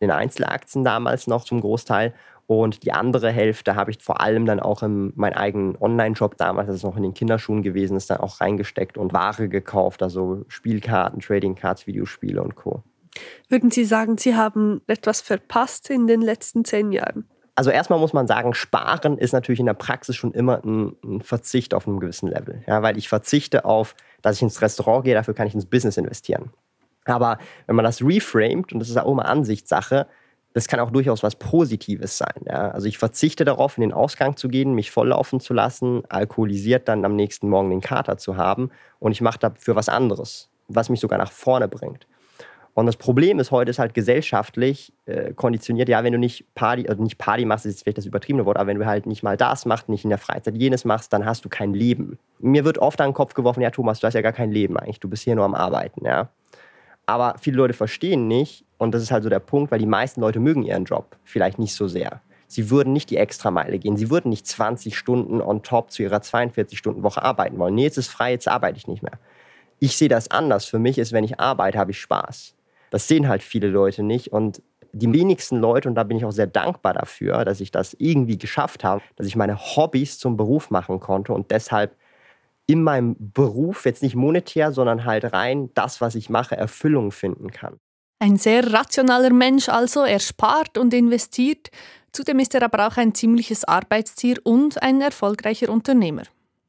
In 0.00 0.10
Einzelaktien 0.10 0.82
damals 0.82 1.28
noch 1.28 1.44
zum 1.44 1.60
Großteil. 1.60 2.12
Und 2.46 2.84
die 2.84 2.92
andere 2.92 3.30
Hälfte 3.30 3.76
habe 3.76 3.90
ich 3.90 4.02
vor 4.02 4.20
allem 4.20 4.46
dann 4.46 4.60
auch 4.60 4.82
in 4.82 5.12
meinen 5.14 5.34
eigenen 5.34 5.76
Online-Shop 5.80 6.36
damals, 6.36 6.66
das 6.66 6.76
ist 6.76 6.84
noch 6.84 6.96
in 6.96 7.02
den 7.02 7.14
Kinderschuhen 7.14 7.62
gewesen 7.62 7.96
ist, 7.96 8.10
dann 8.10 8.18
auch 8.18 8.40
reingesteckt 8.40 8.98
und 8.98 9.12
Ware 9.12 9.48
gekauft, 9.48 10.02
also 10.02 10.44
Spielkarten, 10.48 11.20
Trading 11.20 11.54
Cards, 11.54 11.86
Videospiele 11.86 12.42
und 12.42 12.56
Co. 12.56 12.82
Würden 13.48 13.70
Sie 13.70 13.84
sagen, 13.84 14.18
Sie 14.18 14.36
haben 14.36 14.80
etwas 14.86 15.20
verpasst 15.20 15.90
in 15.90 16.06
den 16.06 16.20
letzten 16.20 16.64
zehn 16.64 16.92
Jahren? 16.92 17.26
Also 17.54 17.70
erstmal 17.70 17.98
muss 17.98 18.14
man 18.14 18.26
sagen, 18.26 18.54
sparen 18.54 19.18
ist 19.18 19.32
natürlich 19.32 19.60
in 19.60 19.66
der 19.66 19.74
Praxis 19.74 20.16
schon 20.16 20.32
immer 20.32 20.64
ein, 20.64 20.96
ein, 21.04 21.20
Verzicht 21.20 21.74
auf 21.74 21.86
einem 21.86 22.00
gewissen 22.00 22.28
Level. 22.28 22.62
Ja, 22.66 22.82
weil 22.82 22.96
ich 22.96 23.08
verzichte 23.08 23.66
auf, 23.66 23.94
dass 24.22 24.36
ich 24.36 24.42
ins 24.42 24.62
Restaurant 24.62 25.04
gehe, 25.04 25.14
dafür 25.14 25.34
kann 25.34 25.46
ich 25.46 25.54
ins 25.54 25.66
Business 25.66 25.98
investieren. 25.98 26.50
Aber 27.04 27.38
wenn 27.66 27.76
man 27.76 27.84
das 27.84 28.02
reframed, 28.02 28.72
und 28.72 28.80
das 28.80 28.88
ist 28.88 28.96
auch 28.96 29.10
immer 29.10 29.26
Ansichtssache, 29.26 30.06
das 30.54 30.68
kann 30.68 30.80
auch 30.80 30.90
durchaus 30.90 31.22
was 31.22 31.36
Positives 31.36 32.18
sein. 32.18 32.42
Ja? 32.46 32.70
Also 32.70 32.86
ich 32.86 32.98
verzichte 32.98 33.44
darauf, 33.44 33.76
in 33.76 33.82
den 33.82 33.92
Ausgang 33.92 34.36
zu 34.36 34.48
gehen, 34.48 34.74
mich 34.74 34.90
volllaufen 34.90 35.40
zu 35.40 35.54
lassen, 35.54 36.02
alkoholisiert 36.08 36.88
dann 36.88 37.04
am 37.04 37.16
nächsten 37.16 37.48
Morgen 37.48 37.70
den 37.70 37.80
Kater 37.80 38.18
zu 38.18 38.36
haben 38.36 38.70
und 38.98 39.12
ich 39.12 39.20
mache 39.20 39.38
dafür 39.38 39.76
was 39.76 39.88
anderes, 39.88 40.48
was 40.68 40.88
mich 40.88 41.00
sogar 41.00 41.18
nach 41.18 41.32
vorne 41.32 41.68
bringt. 41.68 42.06
Und 42.74 42.86
das 42.86 42.96
Problem 42.96 43.38
ist 43.38 43.50
heute 43.50 43.70
ist 43.70 43.78
halt 43.78 43.92
gesellschaftlich 43.92 44.94
äh, 45.04 45.34
konditioniert, 45.34 45.90
ja, 45.90 46.02
wenn 46.04 46.12
du 46.14 46.18
nicht 46.18 46.46
Party, 46.54 46.88
also 46.88 47.02
nicht 47.02 47.18
Party 47.18 47.44
machst, 47.44 47.66
ist 47.66 47.82
vielleicht 47.82 47.98
das 47.98 48.06
übertriebene 48.06 48.46
Wort, 48.46 48.56
aber 48.56 48.68
wenn 48.68 48.78
du 48.78 48.86
halt 48.86 49.04
nicht 49.04 49.22
mal 49.22 49.36
das 49.36 49.66
machst, 49.66 49.90
nicht 49.90 50.04
in 50.04 50.10
der 50.10 50.18
Freizeit 50.18 50.56
jenes 50.56 50.86
machst, 50.86 51.12
dann 51.12 51.26
hast 51.26 51.44
du 51.44 51.50
kein 51.50 51.74
Leben. 51.74 52.18
Mir 52.38 52.64
wird 52.64 52.78
oft 52.78 52.98
an 53.02 53.08
den 53.08 53.14
Kopf 53.14 53.34
geworfen, 53.34 53.60
ja, 53.60 53.70
Thomas, 53.70 54.00
du 54.00 54.06
hast 54.06 54.14
ja 54.14 54.22
gar 54.22 54.32
kein 54.32 54.50
Leben 54.50 54.78
eigentlich, 54.78 55.00
du 55.00 55.08
bist 55.08 55.22
hier 55.24 55.34
nur 55.34 55.44
am 55.44 55.54
Arbeiten, 55.54 56.06
ja. 56.06 56.30
Aber 57.12 57.36
viele 57.38 57.58
Leute 57.58 57.74
verstehen 57.74 58.26
nicht, 58.26 58.64
und 58.78 58.94
das 58.94 59.02
ist 59.02 59.10
halt 59.12 59.22
so 59.22 59.28
der 59.28 59.38
Punkt, 59.38 59.70
weil 59.70 59.78
die 59.78 59.84
meisten 59.84 60.22
Leute 60.22 60.40
mögen 60.40 60.62
ihren 60.62 60.86
Job 60.86 61.14
vielleicht 61.24 61.58
nicht 61.58 61.74
so 61.74 61.86
sehr. 61.86 62.22
Sie 62.48 62.70
würden 62.70 62.94
nicht 62.94 63.10
die 63.10 63.18
Extrameile 63.18 63.78
gehen. 63.78 63.98
Sie 63.98 64.08
würden 64.08 64.30
nicht 64.30 64.46
20 64.46 64.96
Stunden 64.96 65.42
on 65.42 65.62
top 65.62 65.90
zu 65.90 66.02
ihrer 66.02 66.20
42-Stunden-Woche 66.20 67.22
arbeiten 67.22 67.58
wollen. 67.58 67.74
Nee, 67.74 67.82
jetzt 67.82 67.98
ist 67.98 68.08
frei, 68.08 68.30
jetzt 68.32 68.48
arbeite 68.48 68.78
ich 68.78 68.88
nicht 68.88 69.02
mehr. 69.02 69.18
Ich 69.78 69.98
sehe 69.98 70.08
das 70.08 70.30
anders. 70.30 70.64
Für 70.64 70.78
mich 70.78 70.96
ist, 70.96 71.12
wenn 71.12 71.22
ich 71.22 71.38
arbeite, 71.38 71.78
habe 71.78 71.90
ich 71.90 72.00
Spaß. 72.00 72.54
Das 72.88 73.08
sehen 73.08 73.28
halt 73.28 73.42
viele 73.42 73.68
Leute 73.68 74.02
nicht. 74.02 74.32
Und 74.32 74.62
die 74.92 75.12
wenigsten 75.12 75.58
Leute, 75.58 75.90
und 75.90 75.94
da 75.94 76.04
bin 76.04 76.16
ich 76.16 76.24
auch 76.24 76.32
sehr 76.32 76.46
dankbar 76.46 76.94
dafür, 76.94 77.44
dass 77.44 77.60
ich 77.60 77.72
das 77.72 77.92
irgendwie 77.98 78.38
geschafft 78.38 78.84
habe, 78.84 79.02
dass 79.16 79.26
ich 79.26 79.36
meine 79.36 79.58
Hobbys 79.58 80.18
zum 80.18 80.38
Beruf 80.38 80.70
machen 80.70 80.98
konnte 80.98 81.34
und 81.34 81.50
deshalb 81.50 81.94
in 82.72 82.82
meinem 82.82 83.16
Beruf, 83.18 83.84
jetzt 83.84 84.02
nicht 84.02 84.16
monetär, 84.16 84.72
sondern 84.72 85.04
halt 85.04 85.32
rein 85.32 85.70
das, 85.74 86.00
was 86.00 86.14
ich 86.14 86.30
mache, 86.30 86.56
Erfüllung 86.56 87.12
finden 87.12 87.50
kann. 87.50 87.78
Ein 88.18 88.36
sehr 88.36 88.72
rationaler 88.72 89.32
Mensch 89.32 89.68
also, 89.68 90.04
er 90.04 90.20
spart 90.20 90.78
und 90.78 90.94
investiert. 90.94 91.70
Zudem 92.12 92.38
ist 92.38 92.54
er 92.54 92.62
aber 92.62 92.86
auch 92.86 92.96
ein 92.96 93.14
ziemliches 93.14 93.64
Arbeitstier 93.64 94.38
und 94.44 94.82
ein 94.82 95.00
erfolgreicher 95.00 95.70
Unternehmer. 95.70 96.22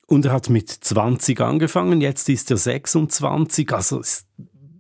Und 0.08 0.26
er 0.26 0.34
hat 0.34 0.50
mit 0.50 0.70
20 0.70 1.40
angefangen, 1.42 2.02
jetzt 2.02 2.28
ist 2.30 2.52
er 2.52 2.58
26, 2.58 3.72
also 3.72 4.00
ist 4.00 4.26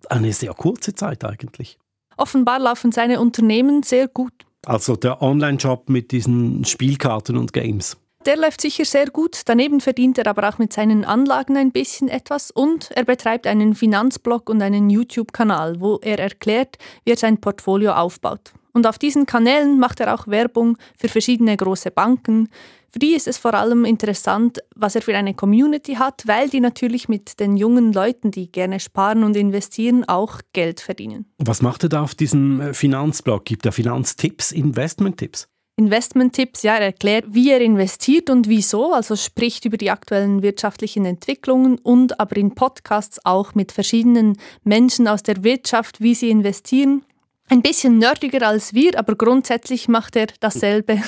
eine 0.09 0.33
sehr 0.33 0.53
kurze 0.53 0.93
Zeit 0.93 1.23
eigentlich. 1.23 1.77
Offenbar 2.17 2.59
laufen 2.59 2.91
seine 2.91 3.19
Unternehmen 3.19 3.83
sehr 3.83 4.07
gut. 4.07 4.33
Also 4.65 4.95
der 4.95 5.21
Online-Shop 5.21 5.89
mit 5.89 6.11
diesen 6.11 6.65
Spielkarten 6.65 7.37
und 7.37 7.53
Games. 7.53 7.97
Der 8.25 8.37
läuft 8.37 8.61
sicher 8.61 8.85
sehr 8.85 9.07
gut. 9.07 9.41
Daneben 9.45 9.81
verdient 9.81 10.17
er 10.17 10.27
aber 10.27 10.47
auch 10.47 10.57
mit 10.57 10.71
seinen 10.71 11.03
Anlagen 11.03 11.57
ein 11.57 11.73
bisschen 11.73 12.07
etwas 12.07 12.51
und 12.51 12.89
er 12.91 13.03
betreibt 13.03 13.45
einen 13.47 13.75
Finanzblog 13.75 14.49
und 14.49 14.61
einen 14.61 14.89
YouTube-Kanal, 14.89 15.81
wo 15.81 15.99
er 16.01 16.19
erklärt, 16.19 16.77
wie 17.03 17.11
er 17.11 17.17
sein 17.17 17.41
Portfolio 17.41 17.91
aufbaut. 17.91 18.53
Und 18.71 18.87
auf 18.87 18.97
diesen 18.97 19.25
Kanälen 19.25 19.77
macht 19.77 19.99
er 19.99 20.13
auch 20.13 20.27
Werbung 20.27 20.77
für 20.97 21.09
verschiedene 21.09 21.57
große 21.57 21.91
Banken. 21.91 22.49
Für 22.91 22.99
die 22.99 23.13
ist 23.13 23.27
es 23.27 23.37
vor 23.37 23.55
allem 23.55 23.85
interessant, 23.85 24.59
was 24.75 24.95
er 24.95 25.01
für 25.01 25.15
eine 25.17 25.33
Community 25.33 25.95
hat, 25.95 26.23
weil 26.25 26.47
die 26.47 26.59
natürlich 26.59 27.09
mit 27.09 27.39
den 27.39 27.57
jungen 27.57 27.91
Leuten, 27.91 28.31
die 28.31 28.51
gerne 28.51 28.79
sparen 28.79 29.23
und 29.23 29.35
investieren, 29.35 30.07
auch 30.07 30.39
Geld 30.53 30.79
verdienen. 30.79 31.25
Was 31.39 31.61
macht 31.61 31.83
er 31.83 31.89
da 31.89 32.01
auf 32.03 32.15
diesem 32.15 32.61
äh, 32.61 32.73
Finanzblog? 32.73 33.45
Gibt 33.45 33.65
er 33.65 33.71
Finanztipps, 33.71 34.51
Investmenttipps? 34.51 35.49
Investmenttipps, 35.75 36.61
ja, 36.61 36.75
er 36.75 36.85
erklärt, 36.87 37.25
wie 37.29 37.49
er 37.49 37.59
investiert 37.59 38.29
und 38.29 38.47
wieso, 38.47 38.93
also 38.93 39.15
spricht 39.15 39.65
über 39.65 39.77
die 39.77 39.89
aktuellen 39.89 40.43
wirtschaftlichen 40.43 41.03
Entwicklungen 41.05 41.79
und 41.79 42.19
aber 42.19 42.37
in 42.37 42.53
Podcasts 42.53 43.19
auch 43.25 43.55
mit 43.55 43.71
verschiedenen 43.71 44.37
Menschen 44.63 45.07
aus 45.07 45.23
der 45.23 45.43
Wirtschaft, 45.43 45.99
wie 45.99 46.13
sie 46.13 46.29
investieren. 46.29 47.03
Ein 47.49 47.63
bisschen 47.63 47.97
nerdiger 47.97 48.47
als 48.47 48.75
wir, 48.75 48.97
aber 48.99 49.15
grundsätzlich 49.15 49.87
macht 49.87 50.15
er 50.15 50.27
dasselbe. 50.39 51.01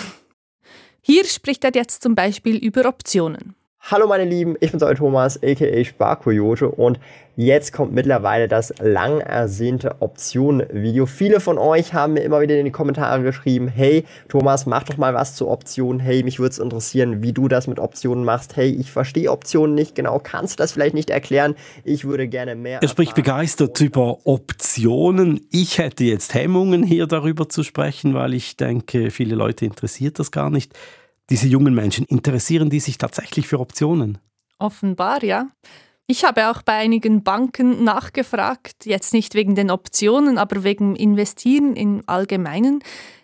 Hier 1.01 1.25
spricht 1.25 1.63
er 1.63 1.71
jetzt 1.75 2.01
zum 2.01 2.15
Beispiel 2.15 2.57
über 2.57 2.85
Optionen. 2.85 3.55
Hallo 3.87 4.07
meine 4.07 4.25
Lieben, 4.25 4.55
ich 4.61 4.71
bin's 4.71 4.81
euer 4.81 4.95
Thomas, 4.95 5.39
aka 5.43 5.83
Sparkoyote 5.83 6.69
und 6.69 6.99
jetzt 7.35 7.71
kommt 7.71 7.93
mittlerweile 7.93 8.47
das 8.47 8.73
lang 8.79 9.19
ersehnte 9.19 9.97
Optionen-Video. 9.99 11.05
Viele 11.05 11.39
von 11.39 11.59
euch 11.59 11.93
haben 11.93 12.13
mir 12.13 12.21
immer 12.21 12.41
wieder 12.41 12.57
in 12.57 12.65
die 12.65 12.71
Kommentare 12.71 13.21
geschrieben, 13.21 13.67
hey 13.67 14.03
Thomas, 14.27 14.65
mach 14.65 14.81
doch 14.85 14.97
mal 14.97 15.13
was 15.13 15.35
zu 15.35 15.47
Optionen, 15.47 15.99
hey, 15.99 16.23
mich 16.23 16.39
würde 16.39 16.49
es 16.49 16.57
interessieren, 16.57 17.21
wie 17.21 17.31
du 17.31 17.47
das 17.47 17.67
mit 17.67 17.77
Optionen 17.77 18.25
machst, 18.25 18.55
hey, 18.55 18.71
ich 18.71 18.91
verstehe 18.91 19.31
Optionen 19.31 19.75
nicht 19.75 19.93
genau, 19.93 20.17
kannst 20.17 20.57
du 20.57 20.63
das 20.63 20.71
vielleicht 20.71 20.95
nicht 20.95 21.11
erklären? 21.11 21.53
Ich 21.83 22.05
würde 22.05 22.27
gerne 22.27 22.55
mehr... 22.55 22.81
Er 22.81 22.87
spricht 22.87 23.13
begeistert 23.13 23.79
über 23.81 24.25
Optionen. 24.25 25.41
Ich 25.51 25.77
hätte 25.77 26.05
jetzt 26.05 26.33
Hemmungen 26.33 26.81
hier 26.81 27.05
darüber 27.05 27.49
zu 27.49 27.61
sprechen, 27.61 28.15
weil 28.15 28.33
ich 28.33 28.57
denke, 28.57 29.11
viele 29.11 29.35
Leute 29.35 29.63
interessiert 29.63 30.17
das 30.17 30.31
gar 30.31 30.49
nicht 30.49 30.73
diese 31.29 31.47
jungen 31.47 31.73
Menschen? 31.73 32.05
Interessieren 32.05 32.69
die 32.69 32.79
sich 32.79 32.97
tatsächlich 32.97 33.47
für 33.47 33.59
Optionen? 33.59 34.17
Offenbar, 34.59 35.23
ja. 35.23 35.47
Ich 36.07 36.23
habe 36.23 36.51
auch 36.51 36.61
bei 36.61 36.73
einigen 36.73 37.23
Banken 37.23 37.83
nachgefragt, 37.83 38.85
jetzt 38.85 39.11
nicht 39.11 39.33
wegen 39.33 39.55
den 39.55 39.71
Optionen, 39.71 40.37
aber 40.37 40.63
wegen 40.63 40.95
Investieren 40.95 41.75
im 41.75 42.03
Allgemeinen. 42.05 42.83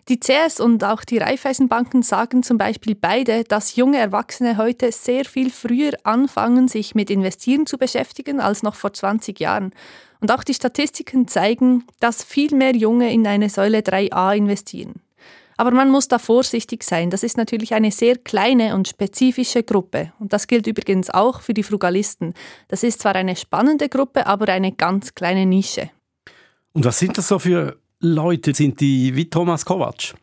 Die 0.09 0.19
CS 0.19 0.59
und 0.59 0.83
auch 0.83 1.03
die 1.03 1.19
Raiffeisenbanken 1.19 2.01
sagen 2.01 2.41
zum 2.41 2.57
Beispiel 2.57 2.95
beide, 2.95 3.43
dass 3.43 3.75
junge 3.75 3.99
Erwachsene 3.99 4.57
heute 4.57 4.91
sehr 4.91 5.25
viel 5.25 5.51
früher 5.51 5.91
anfangen, 6.03 6.67
sich 6.67 6.95
mit 6.95 7.11
Investieren 7.11 7.67
zu 7.67 7.77
beschäftigen 7.77 8.39
als 8.39 8.63
noch 8.63 8.73
vor 8.73 8.93
20 8.93 9.39
Jahren. 9.39 9.73
Und 10.19 10.31
auch 10.31 10.43
die 10.43 10.55
Statistiken 10.55 11.27
zeigen, 11.27 11.85
dass 11.99 12.23
viel 12.23 12.55
mehr 12.55 12.75
Junge 12.75 13.13
in 13.13 13.27
eine 13.27 13.49
Säule 13.49 13.79
3a 13.79 14.35
investieren. 14.35 15.01
Aber 15.61 15.69
man 15.69 15.91
muss 15.91 16.07
da 16.07 16.17
vorsichtig 16.17 16.83
sein. 16.83 17.11
Das 17.11 17.21
ist 17.21 17.37
natürlich 17.37 17.75
eine 17.75 17.91
sehr 17.91 18.17
kleine 18.17 18.73
und 18.73 18.87
spezifische 18.87 19.61
Gruppe. 19.61 20.11
Und 20.17 20.33
das 20.33 20.47
gilt 20.47 20.65
übrigens 20.65 21.11
auch 21.11 21.41
für 21.41 21.53
die 21.53 21.61
Frugalisten. 21.61 22.33
Das 22.67 22.81
ist 22.81 22.99
zwar 22.99 23.13
eine 23.13 23.35
spannende 23.35 23.87
Gruppe, 23.87 24.25
aber 24.25 24.51
eine 24.51 24.71
ganz 24.71 25.13
kleine 25.13 25.45
Nische. 25.45 25.91
Und 26.73 26.83
was 26.83 26.97
sind 26.97 27.15
das 27.15 27.27
so 27.27 27.37
für 27.37 27.77
Leute? 27.99 28.55
Sind 28.55 28.79
die 28.79 29.15
wie 29.15 29.29
Thomas 29.29 29.63
Kovac? 29.63 30.15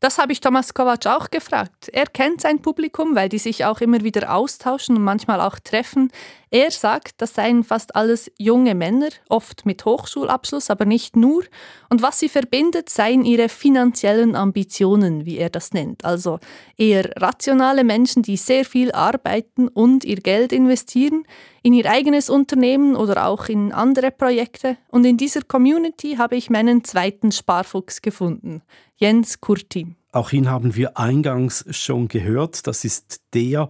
Das 0.00 0.16
habe 0.16 0.32
ich 0.32 0.40
Thomas 0.40 0.72
Kovac 0.72 1.06
auch 1.06 1.28
gefragt. 1.28 1.90
Er 1.92 2.06
kennt 2.06 2.40
sein 2.40 2.62
Publikum, 2.62 3.14
weil 3.14 3.28
die 3.28 3.38
sich 3.38 3.66
auch 3.66 3.82
immer 3.82 4.02
wieder 4.02 4.34
austauschen 4.34 4.96
und 4.96 5.04
manchmal 5.04 5.42
auch 5.42 5.58
treffen. 5.58 6.10
Er 6.50 6.70
sagt, 6.70 7.20
das 7.20 7.34
seien 7.34 7.62
fast 7.62 7.94
alles 7.94 8.30
junge 8.38 8.74
Männer, 8.74 9.10
oft 9.28 9.66
mit 9.66 9.84
Hochschulabschluss, 9.84 10.70
aber 10.70 10.86
nicht 10.86 11.14
nur. 11.14 11.44
Und 11.90 12.00
was 12.00 12.18
sie 12.18 12.28
verbindet, 12.28 12.88
seien 12.88 13.24
ihre 13.24 13.48
finanziellen 13.48 14.34
Ambitionen, 14.34 15.26
wie 15.26 15.36
er 15.36 15.50
das 15.50 15.72
nennt. 15.72 16.04
Also 16.04 16.38
eher 16.76 17.10
rationale 17.16 17.84
Menschen, 17.84 18.22
die 18.22 18.36
sehr 18.38 18.64
viel 18.64 18.92
arbeiten 18.92 19.68
und 19.68 20.04
ihr 20.04 20.16
Geld 20.16 20.52
investieren 20.52 21.24
in 21.62 21.74
ihr 21.74 21.90
eigenes 21.90 22.30
Unternehmen 22.30 22.96
oder 22.96 23.26
auch 23.26 23.48
in 23.48 23.72
andere 23.72 24.10
Projekte. 24.10 24.78
Und 24.88 25.04
in 25.04 25.18
dieser 25.18 25.42
Community 25.42 26.16
habe 26.16 26.36
ich 26.36 26.48
meinen 26.48 26.82
zweiten 26.82 27.30
Sparfuchs 27.30 28.00
gefunden, 28.00 28.62
Jens 28.96 29.40
Kurti. 29.40 29.94
Auch 30.12 30.32
ihn 30.32 30.50
haben 30.50 30.74
wir 30.74 30.96
eingangs 30.96 31.66
schon 31.70 32.08
gehört. 32.08 32.66
Das 32.66 32.84
ist 32.84 33.20
der 33.34 33.68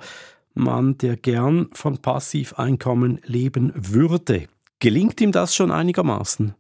Mann, 0.59 0.99
der 0.99 1.17
gern 1.17 1.69
von 1.73 1.99
Passiveinkommen 1.99 3.21
leben 3.25 3.73
würde. 3.75 4.47
Gelingt 4.81 5.21
ihm 5.21 5.33
das 5.33 5.55
schon 5.55 5.71
einigermaßen? 5.71 6.55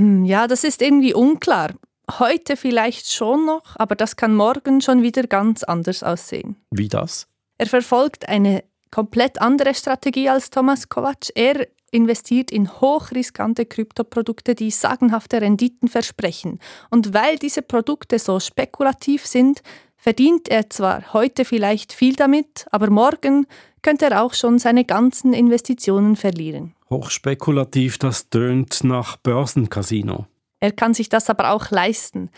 Hm, 0.00 0.24
ja, 0.24 0.46
das 0.46 0.64
ist 0.64 0.80
irgendwie 0.80 1.14
unklar. 1.14 1.74
Heute 2.18 2.56
vielleicht 2.56 3.10
schon 3.12 3.46
noch, 3.46 3.76
aber 3.76 3.94
das 3.94 4.16
kann 4.16 4.34
morgen 4.34 4.80
schon 4.80 5.02
wieder 5.02 5.24
ganz 5.24 5.62
anders 5.62 6.02
aussehen. 6.02 6.56
Wie 6.70 6.88
das? 6.88 7.28
Er 7.58 7.66
verfolgt 7.66 8.28
eine 8.28 8.64
komplett 8.90 9.40
andere 9.40 9.74
Strategie 9.74 10.28
als 10.28 10.50
Thomas 10.50 10.88
Kovac. 10.88 11.28
Er 11.34 11.66
investiert 11.90 12.50
in 12.50 12.80
hochriskante 12.80 13.66
Kryptoprodukte, 13.66 14.54
die 14.54 14.70
sagenhafte 14.70 15.40
Renditen 15.40 15.88
versprechen. 15.88 16.58
Und 16.90 17.14
weil 17.14 17.38
diese 17.38 17.62
Produkte 17.62 18.18
so 18.18 18.40
spekulativ 18.40 19.26
sind, 19.26 19.62
verdient 20.00 20.48
er 20.48 20.70
zwar 20.70 21.12
heute 21.12 21.44
vielleicht 21.44 21.92
viel 21.92 22.16
damit, 22.16 22.66
aber 22.70 22.90
morgen 22.90 23.46
könnte 23.82 24.06
er 24.06 24.22
auch 24.22 24.34
schon 24.34 24.58
seine 24.58 24.84
ganzen 24.84 25.32
Investitionen 25.32 26.16
verlieren. 26.16 26.74
Hochspekulativ, 26.88 27.98
das 27.98 28.28
tönt 28.30 28.82
nach 28.82 29.16
Börsencasino. 29.18 30.26
Er 30.58 30.72
kann 30.72 30.94
sich 30.94 31.08
das 31.08 31.30
aber 31.30 31.52
auch 31.52 31.70
leisten. 31.70 32.30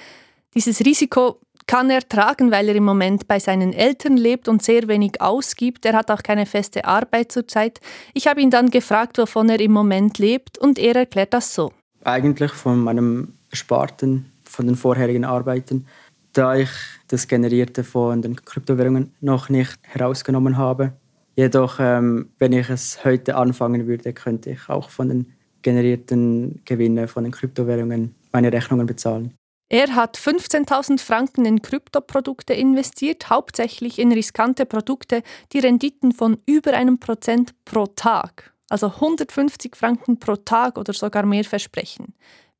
Dieses 0.54 0.80
Risiko 0.80 1.38
kann 1.66 1.90
er 1.90 2.06
tragen, 2.06 2.50
weil 2.50 2.68
er 2.68 2.74
im 2.74 2.84
Moment 2.84 3.28
bei 3.28 3.38
seinen 3.38 3.72
Eltern 3.72 4.16
lebt 4.16 4.48
und 4.48 4.62
sehr 4.62 4.88
wenig 4.88 5.20
ausgibt. 5.20 5.86
Er 5.86 5.94
hat 5.94 6.10
auch 6.10 6.22
keine 6.22 6.46
feste 6.46 6.84
Arbeit 6.84 7.32
zurzeit. 7.32 7.80
Ich 8.14 8.26
habe 8.26 8.40
ihn 8.40 8.50
dann 8.50 8.70
gefragt, 8.70 9.18
wovon 9.18 9.48
er 9.48 9.60
im 9.60 9.72
Moment 9.72 10.18
lebt 10.18 10.58
und 10.58 10.78
er 10.78 10.96
erklärt 10.96 11.32
das 11.32 11.54
so. 11.54 11.72
Eigentlich 12.04 12.52
von 12.52 12.80
meinem 12.80 13.34
Sparten, 13.52 14.32
von 14.44 14.66
den 14.66 14.76
vorherigen 14.76 15.24
Arbeiten, 15.24 15.86
da 16.32 16.54
ich 16.56 16.70
das 17.08 17.28
Generierte 17.28 17.84
von 17.84 18.22
den 18.22 18.36
Kryptowährungen 18.36 19.14
noch 19.20 19.48
nicht 19.48 19.78
herausgenommen 19.82 20.56
habe. 20.56 20.92
Jedoch, 21.36 21.76
ähm, 21.80 22.30
wenn 22.38 22.52
ich 22.52 22.68
es 22.68 23.04
heute 23.04 23.36
anfangen 23.36 23.86
würde, 23.86 24.12
könnte 24.12 24.50
ich 24.50 24.68
auch 24.68 24.90
von 24.90 25.08
den 25.08 25.32
generierten 25.62 26.60
Gewinnen 26.64 27.08
von 27.08 27.24
den 27.24 27.32
Kryptowährungen 27.32 28.14
meine 28.32 28.52
Rechnungen 28.52 28.86
bezahlen. 28.86 29.34
Er 29.68 29.94
hat 29.94 30.18
15.000 30.18 31.00
Franken 31.00 31.46
in 31.46 31.62
Kryptoprodukte 31.62 32.52
investiert, 32.52 33.30
hauptsächlich 33.30 33.98
in 33.98 34.12
riskante 34.12 34.66
Produkte, 34.66 35.22
die 35.54 35.60
Renditen 35.60 36.12
von 36.12 36.36
über 36.44 36.74
einem 36.74 36.98
Prozent 36.98 37.54
pro 37.64 37.86
Tag, 37.86 38.52
also 38.68 38.88
150 38.88 39.74
Franken 39.74 40.18
pro 40.18 40.36
Tag 40.36 40.76
oder 40.76 40.92
sogar 40.92 41.24
mehr 41.24 41.44
versprechen. 41.44 42.12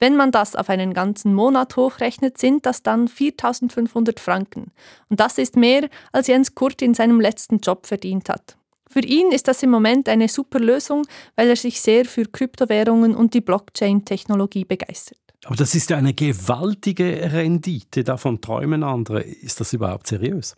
Wenn 0.03 0.17
man 0.17 0.33
das 0.33 0.57
auf 0.57 0.69
einen 0.69 0.95
ganzen 0.95 1.33
Monat 1.33 1.77
hochrechnet, 1.77 2.37
sind 2.37 2.67
das 2.67 2.83
dann 2.83 3.07
4.500 3.07 4.19
Franken. 4.19 4.73
Und 5.09 5.21
das 5.21 5.39
ist 5.39 5.55
mehr, 5.55 5.89
als 6.11 6.27
Jens 6.27 6.57
Kurt 6.57 6.83
in 6.83 6.93
seinem 6.93 7.21
letzten 7.21 7.61
Job 7.61 7.87
verdient 7.87 8.29
hat. 8.29 8.57
Für 8.91 8.99
ihn 8.99 9.31
ist 9.31 9.47
das 9.47 9.63
im 9.63 9.71
Moment 9.71 10.09
eine 10.09 10.27
super 10.27 10.59
Lösung, 10.59 11.07
weil 11.37 11.49
er 11.49 11.55
sich 11.55 11.81
sehr 11.81 12.05
für 12.05 12.25
Kryptowährungen 12.25 13.15
und 13.15 13.33
die 13.33 13.41
Blockchain-Technologie 13.41 14.65
begeistert. 14.65 15.21
Aber 15.45 15.55
das 15.55 15.77
ist 15.77 15.89
ja 15.91 15.99
eine 15.99 16.15
gewaltige 16.15 17.33
Rendite, 17.33 18.03
davon 18.03 18.41
träumen 18.41 18.83
andere. 18.83 19.23
Ist 19.23 19.61
das 19.61 19.73
überhaupt 19.73 20.09
seriös? 20.09 20.57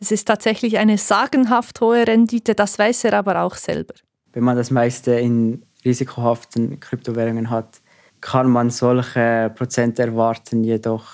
Es 0.00 0.12
ist 0.12 0.24
tatsächlich 0.24 0.78
eine 0.78 0.96
sagenhaft 0.96 1.78
hohe 1.82 2.06
Rendite, 2.06 2.54
das 2.54 2.78
weiß 2.78 3.04
er 3.04 3.12
aber 3.12 3.42
auch 3.42 3.56
selber. 3.56 3.92
Wenn 4.32 4.44
man 4.44 4.56
das 4.56 4.70
meiste 4.70 5.10
in 5.12 5.66
risikohaften 5.84 6.80
Kryptowährungen 6.80 7.50
hat, 7.50 7.82
kann 8.20 8.50
man 8.50 8.70
solche 8.70 9.52
Prozente 9.54 10.02
erwarten, 10.02 10.64
jedoch 10.64 11.06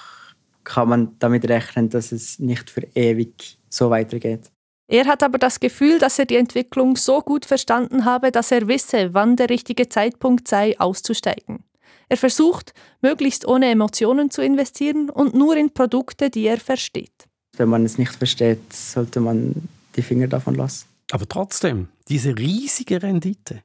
kann 0.65 0.89
man 0.89 1.17
damit 1.19 1.49
rechnen, 1.49 1.91
dass 1.91 2.13
es 2.13 2.39
nicht 2.39 2.71
für 2.71 2.87
ewig 2.95 3.59
so 3.69 3.91
weitergeht. 3.91 4.51
Er 4.87 5.07
hat 5.07 5.23
aber 5.23 5.39
das 5.39 5.61
Gefühl, 5.61 5.99
dass 5.99 6.19
er 6.19 6.27
die 6.27 6.37
Entwicklung 6.37 6.97
so 6.97 7.21
gut 7.21 7.47
verstanden 7.47 8.05
habe, 8.05 8.31
dass 8.31 8.51
er 8.51 8.69
wisse, 8.69 9.15
wann 9.15 9.37
der 9.37 9.51
richtige 9.51 9.89
Zeitpunkt 9.89 10.47
sei, 10.49 10.79
auszusteigen. 10.79 11.65
Er 12.09 12.19
versucht, 12.19 12.75
möglichst 13.01 13.47
ohne 13.47 13.71
Emotionen 13.71 14.31
zu 14.31 14.43
investieren 14.43 15.09
und 15.09 15.35
nur 15.35 15.57
in 15.57 15.73
Produkte, 15.73 16.29
die 16.29 16.47
er 16.47 16.59
versteht. 16.59 17.29
Wenn 17.57 17.69
man 17.69 17.85
es 17.85 17.99
nicht 17.99 18.15
versteht, 18.15 18.73
sollte 18.73 19.21
man 19.21 19.69
die 19.97 20.03
Finger 20.03 20.27
davon 20.27 20.55
lassen. 20.55 20.87
Aber 21.13 21.27
trotzdem, 21.27 21.89
diese 22.09 22.37
riesige 22.37 23.03
Rendite. 23.03 23.63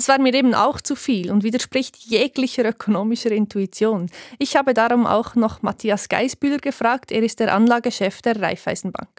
Das 0.00 0.08
war 0.08 0.18
mir 0.18 0.32
eben 0.32 0.54
auch 0.54 0.80
zu 0.80 0.96
viel 0.96 1.30
und 1.30 1.44
widerspricht 1.44 1.94
jeglicher 1.94 2.64
ökonomischer 2.64 3.32
Intuition. 3.32 4.10
Ich 4.38 4.56
habe 4.56 4.72
darum 4.72 5.06
auch 5.06 5.34
noch 5.34 5.60
Matthias 5.60 6.08
Geisbühler 6.08 6.56
gefragt, 6.56 7.12
er 7.12 7.22
ist 7.22 7.38
der 7.38 7.52
Anlagechef 7.52 8.22
der 8.22 8.40
Raiffeisenbank. 8.40 9.10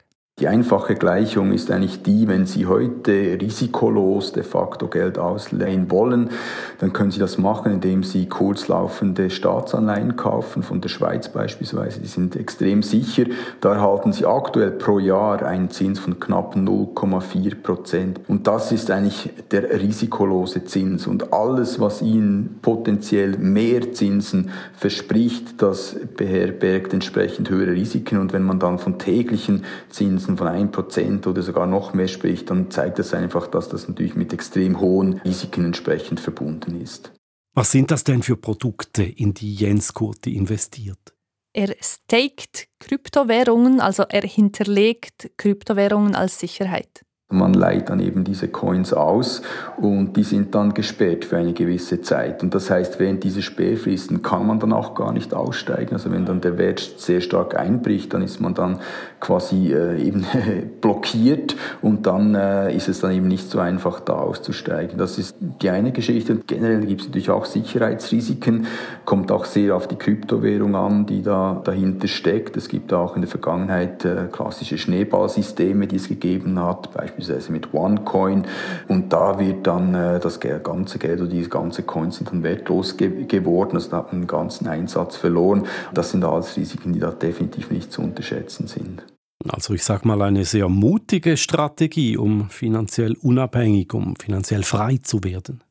Die 0.42 0.48
einfache 0.48 0.96
Gleichung 0.96 1.52
ist 1.52 1.70
eigentlich 1.70 2.02
die, 2.02 2.28
wenn 2.28 2.48
Sie 2.48 2.66
heute 2.66 3.38
risikolos 3.40 4.34
de 4.34 4.42
facto 4.42 4.88
Geld 4.88 5.20
ausleihen 5.20 5.92
wollen, 5.92 6.32
dann 6.80 6.94
können 6.94 7.12
Sie 7.12 7.20
das 7.20 7.38
machen, 7.38 7.72
indem 7.72 8.02
Sie 8.02 8.28
kurzlaufende 8.28 9.30
Staatsanleihen 9.30 10.16
kaufen, 10.16 10.64
von 10.64 10.82
der 10.82 10.90
Schweiz 10.90 11.30
beispielsweise. 11.30 12.00
Die 12.00 12.08
sind 12.08 12.36
extrem 12.36 12.82
sicher. 12.82 13.26
Da 13.60 13.76
erhalten 13.76 14.14
Sie 14.14 14.26
aktuell 14.26 14.72
pro 14.72 14.98
Jahr 14.98 15.44
einen 15.44 15.70
Zins 15.70 16.00
von 16.00 16.20
knapp 16.20 16.56
0,4 16.56 17.62
Prozent. 17.62 18.20
Und 18.28 18.48
das 18.48 18.72
ist 18.72 18.90
eigentlich 18.90 19.30
der 19.52 19.70
risikolose 19.80 20.66
Zins. 20.66 21.06
Und 21.06 21.34
alles, 21.34 21.80
was 21.80 22.02
Ihnen 22.02 22.58
potenziell 22.64 23.38
mehr 23.38 23.94
Zinsen 23.94 24.50
verspricht, 24.74 25.62
das 25.62 25.96
beherbergt 26.18 26.94
entsprechend 26.94 27.52
höhere 27.52 27.74
Risiken. 27.74 28.18
Und 28.18 28.34
wenn 28.34 28.42
man 28.42 28.58
dann 28.58 28.80
von 28.80 28.98
täglichen 28.98 29.66
Zinsen 29.92 30.31
Zinsen 30.32 30.38
von 30.38 30.48
1% 30.48 31.28
oder 31.28 31.42
sogar 31.42 31.68
noch 31.68 31.94
mehr 31.94 32.08
spricht, 32.08 32.50
dann 32.50 32.72
zeigt 32.72 33.00
das 33.00 33.14
einfach, 33.14 33.48
dass 33.48 33.70
das 33.70 33.88
natürlich 33.88 34.16
mit 34.16 34.34
extrem 34.34 34.80
hohen 34.80 35.20
Risiken 35.20 35.66
entsprechend 35.66 36.20
verbunden 36.20 36.80
ist. 36.82 37.12
Was 37.54 37.72
sind 37.72 37.92
das 37.92 38.04
denn 38.04 38.24
für 38.24 38.38
Produkte, 38.38 39.04
in 39.04 39.34
die 39.34 39.54
Jens 39.54 39.94
Kurti 39.94 40.36
investiert? 40.36 41.14
Er 41.54 41.76
staked 41.82 42.70
Kryptowährungen, 42.80 43.82
also 43.82 44.04
er 44.04 44.22
hinterlegt 44.22 45.32
Kryptowährungen 45.38 46.16
als 46.16 46.40
Sicherheit. 46.40 47.04
Man 47.32 47.54
leiht 47.54 47.90
dann 47.90 48.00
eben 48.00 48.24
diese 48.24 48.48
Coins 48.48 48.94
aus 48.94 49.42
und 49.78 50.18
die 50.18 50.24
sind 50.24 50.54
dann 50.54 50.74
gesperrt 50.74 51.26
für 51.26 51.38
eine 51.38 51.54
gewisse 51.54 52.02
Zeit. 52.02 52.44
Und 52.44 52.54
das 52.54 52.70
heißt, 52.70 53.00
während 53.00 53.24
dieser 53.24 53.42
Sperrfristen 53.42 54.22
kann 54.22 54.46
man 54.46 54.60
dann 54.60 54.74
auch 54.74 54.96
gar 54.96 55.14
nicht 55.14 55.34
aussteigen. 55.34 55.94
Also 55.94 56.12
wenn 56.12 56.26
dann 56.26 56.42
der 56.42 56.58
Wert 56.58 56.80
sehr 56.98 57.22
stark 57.22 57.58
einbricht, 57.58 58.14
dann 58.14 58.22
ist 58.22 58.42
man 58.42 58.54
dann 58.54 58.80
quasi 59.20 59.74
äh, 59.74 60.02
eben 60.02 60.26
blockiert 60.82 61.56
und 61.82 62.06
dann 62.06 62.36
äh, 62.36 62.76
ist 62.76 62.90
es 62.90 63.00
dann 63.00 63.12
eben 63.12 63.28
nicht 63.28 63.50
so 63.50 63.60
einfach 63.60 64.02
da 64.02 64.14
auszusteigen. 64.14 64.98
Das 64.98 65.18
ist 65.18 65.36
die 65.40 65.70
eine 65.70 65.92
Geschichte. 65.92 66.34
Und 66.34 66.48
generell 66.48 66.86
gibt 66.86 67.02
es 67.02 67.08
natürlich 67.08 67.30
auch 67.30 67.46
Sicherheitsrisiken, 67.46 68.68
kommt 69.06 69.32
auch 69.32 69.46
sehr 69.46 69.76
auf 69.76 69.88
die 69.88 69.96
Kryptowährung 69.96 70.76
an, 70.76 71.06
die 71.06 71.22
da 71.22 71.62
dahinter 71.64 72.08
steckt. 72.08 72.58
Es 72.58 72.68
gibt 72.68 72.94
auch 72.94 73.16
in 73.16 73.22
der 73.22 73.30
Vergangenheit 73.30 74.04
äh, 74.06 74.28
klassische 74.32 74.78
Schneeballsysteme, 74.78 75.88
die 75.88 75.96
es 75.96 76.08
gegeben 76.10 76.60
hat, 76.60 76.94
beispielsweise 76.94 77.21
beispielsweise 77.22 77.52
mit 77.52 77.74
OneCoin. 77.74 78.48
Und 78.88 79.14
da 79.14 79.40
wird 79.40 79.68
dann 79.68 79.94
äh, 79.94 80.20
das 80.20 80.40
ganze 80.40 81.00
Geld 81.00 81.22
oder 81.22 81.30
diese 81.30 81.50
ganze 81.50 81.84
Coins 81.84 82.18
sind 82.18 82.32
dann 82.32 82.44
wertlos 82.44 82.98
ge 82.98 83.26
geworden. 83.26 83.76
Also 83.76 83.90
da 83.90 83.98
hat 83.98 84.12
man 84.12 84.22
den 84.22 84.28
ganzen 84.28 84.68
Einsatz 84.68 85.16
verloren. 85.16 85.68
Das 85.94 86.12
sind 86.12 86.24
alles 86.24 86.58
Risiken, 86.58 86.94
die 86.94 87.00
da 87.00 87.12
definitiv 87.12 87.72
nicht 87.72 87.92
zu 87.92 88.02
unterschätzen 88.02 88.68
sind. 88.68 89.04
Also 89.50 89.74
ich 89.74 89.84
sage 89.84 90.08
mal 90.08 90.22
eine 90.22 90.46
sehr 90.46 90.70
mutige 90.70 91.36
Strategie, 91.36 92.16
um 92.18 92.50
finanziell 92.50 93.16
unabhängig, 93.22 93.94
um 93.94 94.16
finanziell 94.16 94.64
frei 94.64 95.00
zu 95.02 95.24
werden. 95.24 95.64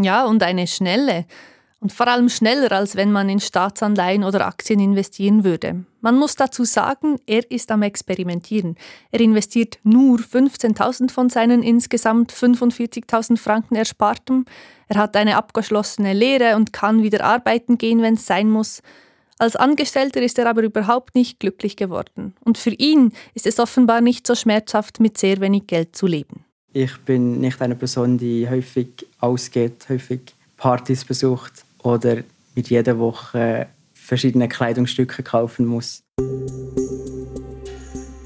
Ja, 0.00 0.26
und 0.26 0.42
eine 0.42 0.66
schnelle. 0.66 1.26
Und 1.80 1.92
vor 1.92 2.08
allem 2.08 2.28
schneller, 2.28 2.72
als 2.72 2.96
wenn 2.96 3.12
man 3.12 3.28
in 3.28 3.38
Staatsanleihen 3.38 4.24
oder 4.24 4.46
Aktien 4.46 4.80
investieren 4.80 5.44
würde. 5.44 5.84
Man 6.00 6.16
muss 6.16 6.34
dazu 6.34 6.64
sagen, 6.64 7.18
er 7.26 7.48
ist 7.52 7.70
am 7.70 7.82
Experimentieren. 7.82 8.76
Er 9.12 9.20
investiert 9.20 9.78
nur 9.84 10.18
15.000 10.18 11.10
von 11.12 11.30
seinen 11.30 11.62
insgesamt 11.62 12.32
45.000 12.32 13.36
Franken 13.36 13.76
Erspartem. 13.76 14.44
Er 14.88 14.98
hat 14.98 15.16
eine 15.16 15.36
abgeschlossene 15.36 16.14
Lehre 16.14 16.56
und 16.56 16.72
kann 16.72 17.04
wieder 17.04 17.22
arbeiten 17.22 17.78
gehen, 17.78 18.02
wenn 18.02 18.14
es 18.14 18.26
sein 18.26 18.50
muss. 18.50 18.82
Als 19.38 19.54
Angestellter 19.54 20.20
ist 20.20 20.36
er 20.40 20.50
aber 20.50 20.62
überhaupt 20.62 21.14
nicht 21.14 21.38
glücklich 21.38 21.76
geworden. 21.76 22.34
Und 22.44 22.58
für 22.58 22.70
ihn 22.70 23.12
ist 23.34 23.46
es 23.46 23.60
offenbar 23.60 24.00
nicht 24.00 24.26
so 24.26 24.34
schmerzhaft, 24.34 24.98
mit 24.98 25.16
sehr 25.16 25.40
wenig 25.40 25.68
Geld 25.68 25.94
zu 25.94 26.08
leben. 26.08 26.44
Ich 26.72 26.98
bin 27.02 27.40
nicht 27.40 27.62
eine 27.62 27.76
Person, 27.76 28.18
die 28.18 28.48
häufig 28.50 29.06
ausgeht, 29.20 29.86
häufig 29.88 30.20
Partys 30.56 31.04
besucht 31.04 31.64
oder 31.88 32.18
mit 32.54 32.68
jeder 32.68 32.98
Woche 32.98 33.66
verschiedene 33.94 34.48
Kleidungsstücke 34.48 35.22
kaufen 35.22 35.64
muss. 35.66 36.02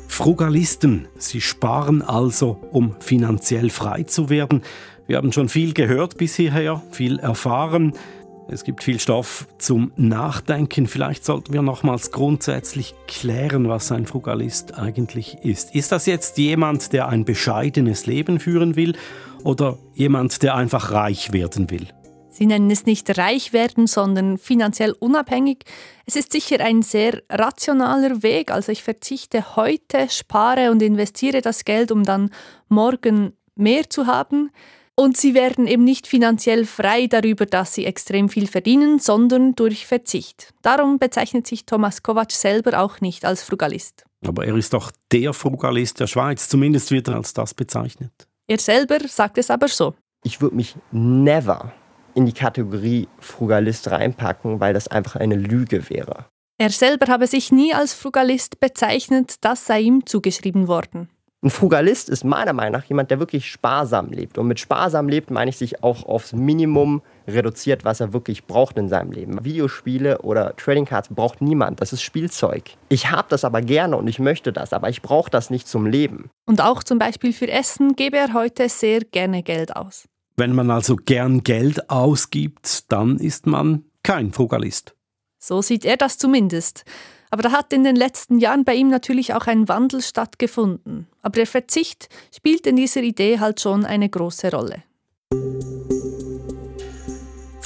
Frugalisten, 0.09 1.07
sie 1.17 1.41
sparen 1.41 2.03
also, 2.03 2.59
um 2.73 2.95
finanziell 3.01 3.71
frei 3.71 4.03
zu 4.03 4.31
werden. 4.31 4.63
Wir 5.07 5.17
haben 5.17 5.33
schon 5.33 5.49
viel 5.49 5.75
gehört 5.75 6.17
bis 6.17 6.37
hierher, 6.37 6.83
viel 6.91 7.19
erfahren. 7.19 7.95
Es 8.49 8.65
gibt 8.65 8.83
viel 8.83 9.01
Stoff 9.01 9.47
zum 9.59 9.93
Nachdenken. 9.97 10.87
Vielleicht 10.87 11.25
sollten 11.25 11.53
wir 11.53 11.63
nochmals 11.63 12.11
grundsätzlich 12.11 12.95
klären, 13.07 13.69
was 13.69 13.91
ein 13.93 14.07
Frugalist 14.07 14.75
eigentlich 14.75 15.39
ist. 15.43 15.75
Ist 15.75 15.93
das 15.93 16.07
jetzt 16.07 16.37
jemand, 16.37 16.93
der 16.93 17.09
ein 17.09 17.25
bescheidenes 17.25 18.07
Leben 18.07 18.41
führen 18.41 18.77
will 18.77 18.97
oder 19.45 19.79
jemand, 19.95 20.43
der 20.43 20.57
einfach 20.57 20.91
reich 20.91 21.33
werden 21.33 21.71
will? 21.71 21.87
Sie 22.33 22.47
nennen 22.47 22.71
es 22.71 22.87
nicht 22.87 23.19
reich 23.19 23.53
werden, 23.53 23.87
sondern 23.87 24.39
finanziell 24.39 24.93
unabhängig. 24.99 25.65
Es 26.07 26.17
ist 26.17 26.33
sicher 26.33 26.61
ein 26.61 26.81
sehr 26.81 27.23
rationaler 27.29 28.23
Weg. 28.23 28.51
Also 28.51 28.73
ich 28.73 28.83
verzichte 28.83 29.55
heute, 29.55 30.09
spare 30.09 30.71
und 30.71 30.81
investiere 30.81 31.43
das 31.43 31.67
Geld, 31.67 31.93
um 31.93 32.05
dann 32.05 32.31
morgen 32.69 33.35
mehr 33.55 33.91
zu 33.91 34.07
haben. 34.07 34.51
Und 34.95 35.19
sie 35.19 35.35
werden 35.35 35.67
eben 35.67 35.85
nicht 35.85 36.07
finanziell 36.07 36.65
frei 36.65 37.07
darüber, 37.07 37.45
dass 37.45 37.75
sie 37.75 37.85
extrem 37.85 38.31
viel 38.31 38.47
verdienen, 38.47 38.99
sondern 38.99 39.55
durch 39.55 39.87
Verzicht. 39.87 40.55
Darum 40.63 40.99
bezeichnet 40.99 41.47
sich 41.47 41.67
Thomas 41.67 42.03
Kovac 42.03 42.33
selber 42.33 42.81
auch 42.81 43.01
nicht 43.03 43.27
als 43.27 43.43
Frugalist. 43.43 44.05
Aber 44.27 44.47
er 44.47 44.57
ist 44.57 44.73
doch 44.73 44.91
der 45.11 45.35
Frugalist 45.35 46.01
der 46.01 46.07
Schweiz, 46.07 46.49
zumindest 46.49 46.91
wird 46.91 47.09
er 47.09 47.17
als 47.17 47.35
das 47.35 47.53
bezeichnet. 47.53 48.13
Er 48.47 48.59
selber 48.59 48.99
sagt 49.07 49.37
es 49.39 49.51
aber 49.51 49.69
so. 49.69 49.95
Ich 50.25 50.41
würde 50.41 50.57
mich 50.57 50.77
never 50.93 51.73
in 52.15 52.27
die 52.27 52.33
Kategorie 52.33 53.09
Frugalist 53.19 53.91
reinpacken, 53.91 54.61
weil 54.61 54.75
das 54.75 54.89
einfach 54.89 55.17
eine 55.17 55.37
Lüge 55.37 55.89
wäre. 55.91 56.27
Er 56.59 56.71
selber 56.71 57.07
habe 57.07 57.27
sich 57.27 57.51
nie 57.51 57.75
als 57.75 57.93
Frugalist 57.93 58.61
bezeichnet, 58.61 59.37
das 59.41 59.67
sei 59.67 59.81
ihm 59.81 60.07
zugeschrieben 60.07 60.69
worden. 60.69 61.09
Ein 61.45 61.51
Frugalist 61.51 62.09
ist 62.09 62.23
meiner 62.23 62.53
Meinung 62.53 62.75
nach 62.75 62.85
jemand, 62.85 63.11
der 63.11 63.19
wirklich 63.19 63.51
sparsam 63.51 64.11
lebt. 64.11 64.39
Und 64.39 64.47
mit 64.47 64.61
sparsam 64.61 65.09
lebt 65.09 65.33
meine 65.33 65.49
ich 65.49 65.57
sich 65.57 65.83
auch 65.83 66.05
aufs 66.05 66.33
Minimum 66.33 67.03
reduziert, 67.27 67.85
was 67.85 67.99
er 67.99 68.13
wirklich 68.13 68.47
braucht 68.47 68.79
in 68.79 68.89
seinem 68.89 69.11
Leben. 69.11 69.45
Videospiele 69.45 70.19
oder 70.19 70.55
Trading 70.55 70.85
Cards 70.85 71.09
braucht 71.09 71.43
niemand. 71.43 71.81
Das 71.81 71.93
ist 71.93 72.03
Spielzeug. 72.03 72.71
Ich 72.91 73.11
habe 73.11 73.27
das 73.29 73.45
aber 73.45 73.61
gerne 73.61 73.97
und 73.97 74.07
ich 74.07 74.21
möchte 74.21 74.53
das, 74.53 74.73
aber 74.73 74.89
ich 74.89 75.03
brauche 75.03 75.31
das 75.31 75.51
nicht 75.51 75.67
zum 75.67 75.85
Leben. 75.85 76.31
Und 76.47 76.61
auch 76.61 76.85
zum 76.85 77.01
Beispiel 77.01 77.33
für 77.33 77.51
Essen 77.51 77.97
gebe 77.97 78.19
er 78.19 78.35
heute 78.35 78.69
sehr 78.69 79.01
gerne 79.01 79.43
Geld 79.43 79.75
aus. 79.75 80.05
Wenn 80.37 80.55
man 80.55 80.71
also 80.71 80.97
gern 80.97 81.43
Geld 81.43 81.91
ausgibt, 81.91 82.91
dann 82.91 83.19
ist 83.19 83.47
man 83.47 83.85
kein 84.03 84.33
Frugalist. 84.33 84.95
So 85.39 85.61
sieht 85.61 85.85
er 85.85 85.97
das 85.97 86.19
zumindest. 86.19 86.85
Aber 87.31 87.43
da 87.43 87.53
hat 87.53 87.73
in 87.73 87.83
den 87.83 87.97
letzten 87.97 88.39
Jahren 88.39 88.65
bei 88.65 88.75
ihm 88.75 88.89
natürlich 88.89 89.35
auch 89.35 89.47
ein 89.47 89.69
Wandel 89.69 90.03
stattgefunden. 90.03 91.09
Aber 91.23 91.37
der 91.37 91.47
Verzicht 91.47 92.09
spielt 92.35 92.67
in 92.67 92.77
dieser 92.77 93.03
Idee 93.03 93.41
halt 93.41 93.61
schon 93.61 93.85
eine 93.87 94.09
große 94.09 94.51
Rolle. 94.51 94.83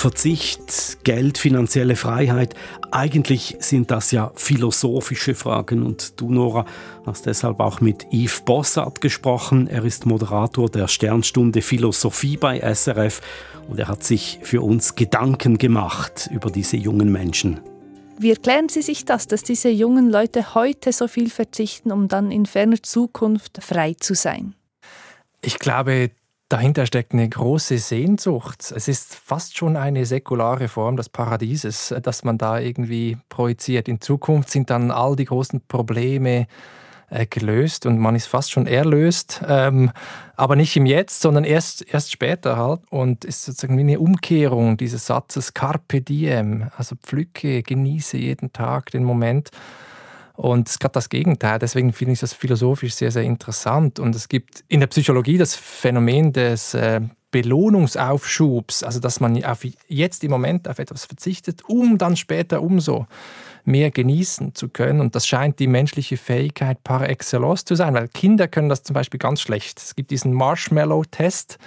Verzicht, 0.07 0.99
Geld, 1.03 1.37
finanzielle 1.37 1.97
Freiheit, 1.97 2.55
eigentlich 2.93 3.57
sind 3.59 3.91
das 3.91 4.13
ja 4.13 4.31
philosophische 4.37 5.35
Fragen 5.35 5.83
und 5.83 6.21
du, 6.21 6.31
Nora, 6.31 6.65
hast 7.05 7.27
deshalb 7.27 7.59
auch 7.59 7.81
mit 7.81 8.07
Yves 8.13 8.43
Bossart 8.43 9.01
gesprochen. 9.01 9.67
Er 9.67 9.85
ist 9.85 10.07
Moderator 10.07 10.71
der 10.71 10.87
Sternstunde 10.87 11.61
Philosophie 11.61 12.37
bei 12.37 12.61
SRF 12.61 13.21
und 13.69 13.81
er 13.81 13.89
hat 13.89 14.05
sich 14.05 14.39
für 14.43 14.63
uns 14.63 14.95
Gedanken 14.95 15.59
gemacht 15.59 16.31
über 16.33 16.53
diese 16.53 16.77
jungen 16.77 17.11
Menschen. 17.11 17.59
Wie 18.17 18.31
erklären 18.31 18.69
Sie 18.69 18.83
sich 18.83 19.07
das, 19.07 19.27
dass 19.27 19.43
diese 19.43 19.71
jungen 19.71 20.09
Leute 20.09 20.55
heute 20.55 20.93
so 20.93 21.09
viel 21.09 21.31
verzichten, 21.31 21.91
um 21.91 22.07
dann 22.07 22.31
in 22.31 22.47
ferner 22.47 22.81
Zukunft 22.81 23.59
frei 23.61 23.97
zu 23.99 24.15
sein? 24.15 24.55
Ich 25.43 25.59
glaube, 25.59 26.13
Dahinter 26.49 26.87
steckt 26.87 27.13
eine 27.13 27.29
große 27.29 27.77
Sehnsucht. 27.79 28.73
Es 28.75 28.87
ist 28.87 29.17
fast 29.17 29.57
schon 29.57 29.77
eine 29.77 30.07
säkulare 30.07 30.69
Form 30.69 30.97
des 30.97 31.09
Paradieses, 31.09 31.93
dass 32.03 32.23
man 32.23 32.39
da 32.39 32.61
irgendwie 32.61 33.19
projiziert. 33.29 33.89
In 33.89 34.01
Zukunft 34.01 34.51
sind 34.51 34.71
dann 34.71 34.93
all 34.93 35.17
die 35.17 35.25
großen 35.25 35.61
Probleme 35.67 36.47
äh, 37.11 37.27
gelöst 37.27 37.85
und 37.85 37.99
man 37.99 38.15
ist 38.15 38.27
fast 38.27 38.53
schon 38.53 38.69
erlöst, 38.69 39.41
ähm, 39.49 39.91
aber 40.37 40.55
nicht 40.55 40.77
im 40.77 40.87
Jetzt, 40.87 41.21
sondern 41.21 41.43
erst, 41.43 41.85
erst 41.93 42.13
später 42.13 42.57
halt. 42.57 42.81
Und 42.91 43.25
es 43.25 43.39
ist 43.39 43.45
sozusagen 43.47 43.77
wie 43.77 43.83
eine 43.83 43.99
Umkehrung 43.99 44.77
dieses 44.77 45.07
Satzes 45.07 45.53
Carpe 45.53 46.01
diem, 46.01 46.71
also 46.77 46.95
pflücke, 46.95 47.65
genieße 47.65 48.19
jeden 48.19 48.53
Tag 48.53 48.93
den 48.93 49.03
Moment. 49.03 49.51
Und 50.37 50.69
es 50.69 50.75
ist 50.75 50.81
gerade 50.81 50.93
das 50.93 51.09
Gegenteil. 51.09 51.59
Deswegen 51.59 51.93
finde 51.93 52.13
ich 52.13 52.21
das 52.21 52.35
philosophisch 52.35 52.95
sehr, 52.95 53.11
sehr 53.11 53.23
interessant. 53.23 53.99
Und 53.99 54.15
es 54.15 54.29
gibt 54.29 54.65
in 54.69 54.81
der 54.81 54.87
Psychologie 54.87 55.39
das 55.39 55.57
Phänomen 55.57 56.33
des 56.33 56.75
äh, 56.75 57.01
Belohnungsaufschubs, 57.31 58.83
also 58.83 59.01
dass 59.01 59.21
man 59.21 59.43
auf 59.45 59.67
jetzt 59.89 60.25
im 60.25 60.31
Moment 60.31 60.69
auf 60.69 60.79
etwas 60.79 61.05
verzichtet, 61.05 61.63
um 61.67 61.99
dann 61.99 62.17
später 62.17 62.63
umso 62.63 63.07
mehr 63.65 63.91
genießen 63.91 64.55
zu 64.55 64.69
können. 64.69 65.01
Und 65.01 65.15
das 65.15 65.27
scheint 65.27 65.59
die 65.59 65.67
menschliche 65.67 66.17
Fähigkeit 66.17 66.83
par 66.85 67.09
excellence 67.09 67.65
zu 67.65 67.75
sein, 67.75 67.95
weil 67.95 68.09
Kinder 68.09 68.47
können 68.47 68.69
das 68.69 68.85
zum 68.85 68.95
Beispiel 68.95 69.19
ganz 69.19 69.41
schlecht. 69.41 69.81
Es 69.81 69.97
gibt 69.97 70.13
diesen 70.13 70.33
Marshmallow-Test, 70.33 71.59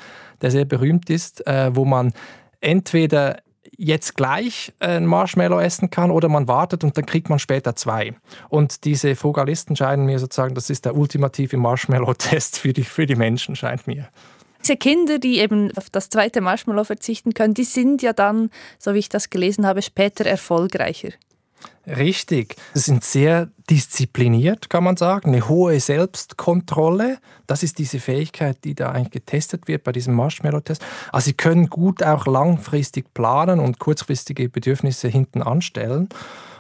der 0.42 0.52
sehr 0.52 0.66
berühmt 0.66 1.10
ist, 1.10 1.46
äh, 1.46 1.76
wo 1.76 1.86
man 1.86 2.14
entweder 2.62 3.42
jetzt 3.80 4.16
gleich 4.16 4.74
ein 4.80 5.06
Marshmallow 5.06 5.60
essen 5.60 5.90
kann 5.90 6.12
oder 6.12 6.28
man 6.28 6.48
wartet 6.48 6.84
und 6.84 6.98
dann 6.98 7.06
kriegt 7.06 7.30
man 7.30 7.40
später 7.40 7.76
zwei. 7.76 8.14
Und 8.50 8.84
diese 8.84 9.16
Frugalisten 9.16 9.76
scheinen 9.76 10.06
mir 10.06 10.20
sozusagen, 10.20 10.54
das 10.54 10.70
ist 10.70 10.86
der 10.86 10.96
ultimative 10.96 11.56
Marshmallow-Test 11.58 12.60
für 12.60 12.74
die, 12.74 12.84
für 12.84 13.06
die 13.06 13.16
Menschen, 13.16 13.56
scheint 13.56 13.88
mir. 13.88 14.10
Diese 14.62 14.76
Kinder, 14.76 15.18
die 15.18 15.40
eben 15.40 15.72
auf 15.78 15.90
das 15.90 16.10
zweite 16.10 16.42
Marshmallow 16.42 16.84
verzichten 16.84 17.34
können, 17.34 17.54
die 17.54 17.64
sind 17.64 18.02
ja 18.02 18.12
dann, 18.12 18.52
so 18.78 18.94
wie 18.94 19.00
ich 19.00 19.08
das 19.08 19.30
gelesen 19.30 19.66
habe, 19.66 19.82
später 19.82 20.26
erfolgreicher. 20.26 21.10
Richtig. 21.88 22.56
Sie 22.74 22.82
sind 22.82 23.04
sehr 23.04 23.50
diszipliniert, 23.70 24.70
kann 24.70 24.84
man 24.84 24.96
sagen. 24.96 25.30
Eine 25.30 25.48
hohe 25.48 25.80
Selbstkontrolle. 25.80 27.18
Das 27.48 27.64
ist 27.64 27.80
diese 27.80 28.00
Fähigkeit, 28.00 28.64
die 28.64 28.76
da 28.76 28.92
eigentlich 28.92 29.12
getestet 29.12 29.68
wird 29.68 29.84
bei 29.84 29.92
diesem 29.92 30.14
Marshmallow-Test. 30.14 30.84
Also 31.12 31.26
sie 31.26 31.34
können 31.34 31.70
gut 31.70 32.04
auch 32.04 32.28
langfristig 32.28 33.14
planen 33.14 33.60
und 33.60 33.80
kurzfristige 33.80 34.50
Bedürfnisse 34.50 35.08
hinten 35.08 35.42
anstellen. 35.42 36.10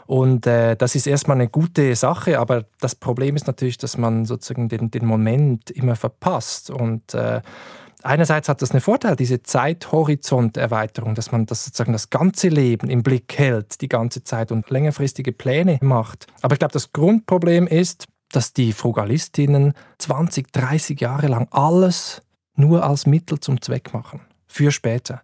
Und 0.07 0.47
äh, 0.47 0.75
das 0.75 0.95
ist 0.95 1.05
erstmal 1.05 1.37
eine 1.37 1.49
gute 1.49 1.95
Sache, 1.95 2.39
aber 2.39 2.65
das 2.79 2.95
Problem 2.95 3.35
ist 3.35 3.45
natürlich, 3.45 3.77
dass 3.77 3.95
man 3.95 4.25
sozusagen 4.25 4.67
den, 4.67 4.89
den 4.89 5.05
Moment 5.05 5.69
immer 5.69 5.95
verpasst. 5.95 6.71
Und 6.71 7.13
äh, 7.13 7.41
einerseits 8.03 8.49
hat 8.49 8.61
das 8.61 8.71
einen 8.71 8.81
Vorteil, 8.81 9.15
diese 9.15 9.43
Zeithorizonterweiterung, 9.43 11.15
dass 11.15 11.31
man 11.31 11.45
das 11.45 11.65
sozusagen 11.65 11.93
das 11.93 12.09
ganze 12.09 12.49
Leben 12.49 12.89
im 12.89 13.03
Blick 13.03 13.37
hält, 13.37 13.81
die 13.81 13.89
ganze 13.89 14.23
Zeit 14.23 14.51
und 14.51 14.69
längerfristige 14.69 15.31
Pläne 15.31 15.79
macht. 15.81 16.27
Aber 16.41 16.53
ich 16.53 16.59
glaube, 16.59 16.73
das 16.73 16.91
Grundproblem 16.91 17.67
ist, 17.67 18.07
dass 18.31 18.53
die 18.53 18.73
Frugalistinnen 18.73 19.73
20, 19.97 20.51
30 20.51 20.99
Jahre 21.01 21.27
lang 21.27 21.47
alles 21.51 22.21
nur 22.55 22.83
als 22.83 23.05
Mittel 23.05 23.39
zum 23.39 23.61
Zweck 23.61 23.93
machen, 23.93 24.21
für 24.47 24.71
später 24.71 25.21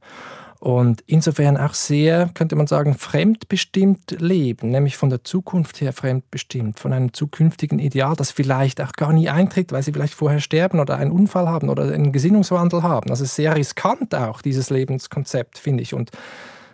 und 0.60 1.04
insofern 1.06 1.58
auch 1.58 1.74
sehr, 1.74 2.30
könnte 2.34 2.56
man 2.56 2.68
sagen, 2.68 2.96
fremdbestimmt 2.96 4.20
leben, 4.20 4.70
nämlich 4.72 4.98
von 4.98 5.10
der 5.10 5.24
Zukunft 5.24 5.82
her 5.82 5.94
fremdbestimmt, 5.94 6.80
von 6.80 6.94
einem 6.94 7.14
zukünftigen 7.14 7.80
Ideal, 7.80 8.16
das 8.16 8.32
vielleicht 8.32 8.82
auch 8.82 8.94
gar 8.94 9.14
nie 9.14 9.30
eintritt, 9.30 9.72
weil 9.72 9.84
sie 9.84 9.92
vielleicht 9.92 10.14
vorher 10.14 10.40
sterben 10.40 10.80
oder 10.80 10.98
einen 10.98 11.12
Unfall 11.12 11.48
haben 11.48 11.70
oder 11.70 11.92
einen 11.92 12.12
Gesinnungswandel 12.12 12.84
haben. 12.84 13.10
Also 13.10 13.26
sehr 13.26 13.56
riskant 13.56 14.16
auch, 14.16 14.42
dieses 14.42 14.70
Lebenskonzept, 14.70 15.58
finde 15.58 15.84
ich. 15.84 15.94
Und 15.94 16.12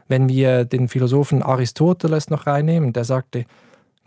wenn 0.08 0.30
wir 0.30 0.66
den 0.66 0.88
Philosophen 0.88 1.42
Aristoteles 1.42 2.30
noch 2.30 2.48
reinnehmen, 2.48 2.94
der 2.94 3.04
sagte, 3.04 3.46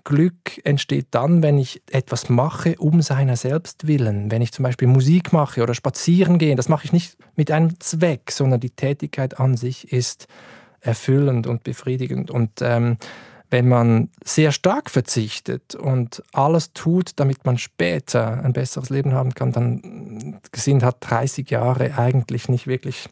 Glück 0.05 0.61
entsteht 0.64 1.09
dann, 1.11 1.43
wenn 1.43 1.59
ich 1.59 1.83
etwas 1.90 2.29
mache 2.29 2.77
um 2.79 3.01
seiner 3.03 3.37
selbst 3.37 3.87
willen. 3.87 4.31
Wenn 4.31 4.43
ich 4.43 4.53
zum 4.53 4.62
Beispiel 4.62 4.87
Musik 4.87 5.33
mache 5.33 5.62
oder 5.62 5.75
spazieren 5.75 6.38
gehe, 6.38 6.55
das 6.57 6.69
mache 6.69 6.85
ich 6.85 6.93
nicht 6.93 7.17
mit 7.37 7.51
einem 7.51 7.81
Zweck, 7.81 8.31
sondern 8.31 8.61
die 8.61 8.71
Tätigkeit 8.71 9.40
an 9.40 9.57
sich 9.57 9.93
ist 9.93 10.29
erfüllend 10.81 11.47
und 11.47 11.64
befriedigend. 11.64 12.31
Und 12.31 12.61
ähm, 12.61 12.99
wenn 13.55 13.69
man 13.69 14.09
sehr 14.25 14.51
stark 14.51 14.90
verzichtet 14.90 15.77
und 15.77 16.25
alles 16.33 16.73
tut, 16.73 17.12
damit 17.14 17.45
man 17.45 17.57
später 17.57 18.43
ein 18.43 18.53
besseres 18.53 18.90
Leben 18.90 19.12
haben 19.12 19.33
kann, 19.33 19.53
dann 19.53 20.40
sind 20.53 20.83
hat 20.83 20.97
30 20.99 21.49
Jahre 21.51 21.97
eigentlich 21.97 22.49
nicht 22.49 22.67
wirklich 22.67 23.09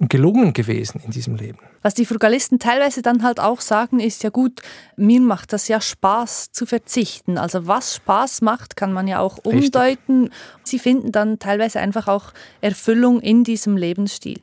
gelungen 0.00 0.54
gewesen 0.54 1.02
in 1.04 1.10
diesem 1.10 1.36
Leben. 1.36 1.58
Was 1.82 1.92
die 1.92 2.06
Frugalisten 2.06 2.58
teilweise 2.58 3.02
dann 3.02 3.22
halt 3.22 3.38
auch 3.38 3.60
sagen, 3.60 4.00
ist 4.00 4.22
ja 4.22 4.30
gut, 4.30 4.62
mir 4.96 5.20
macht 5.20 5.52
das 5.52 5.68
ja 5.68 5.78
Spaß 5.78 6.52
zu 6.52 6.64
verzichten. 6.64 7.36
Also 7.36 7.66
was 7.66 7.96
Spaß 7.96 8.40
macht, 8.40 8.76
kann 8.76 8.94
man 8.94 9.06
ja 9.06 9.20
auch 9.20 9.36
umdeuten. 9.44 10.22
Richtig. 10.22 10.40
Sie 10.64 10.78
finden 10.78 11.12
dann 11.12 11.38
teilweise 11.38 11.80
einfach 11.80 12.08
auch 12.08 12.32
Erfüllung 12.62 13.20
in 13.20 13.44
diesem 13.44 13.76
Lebensstil. 13.76 14.40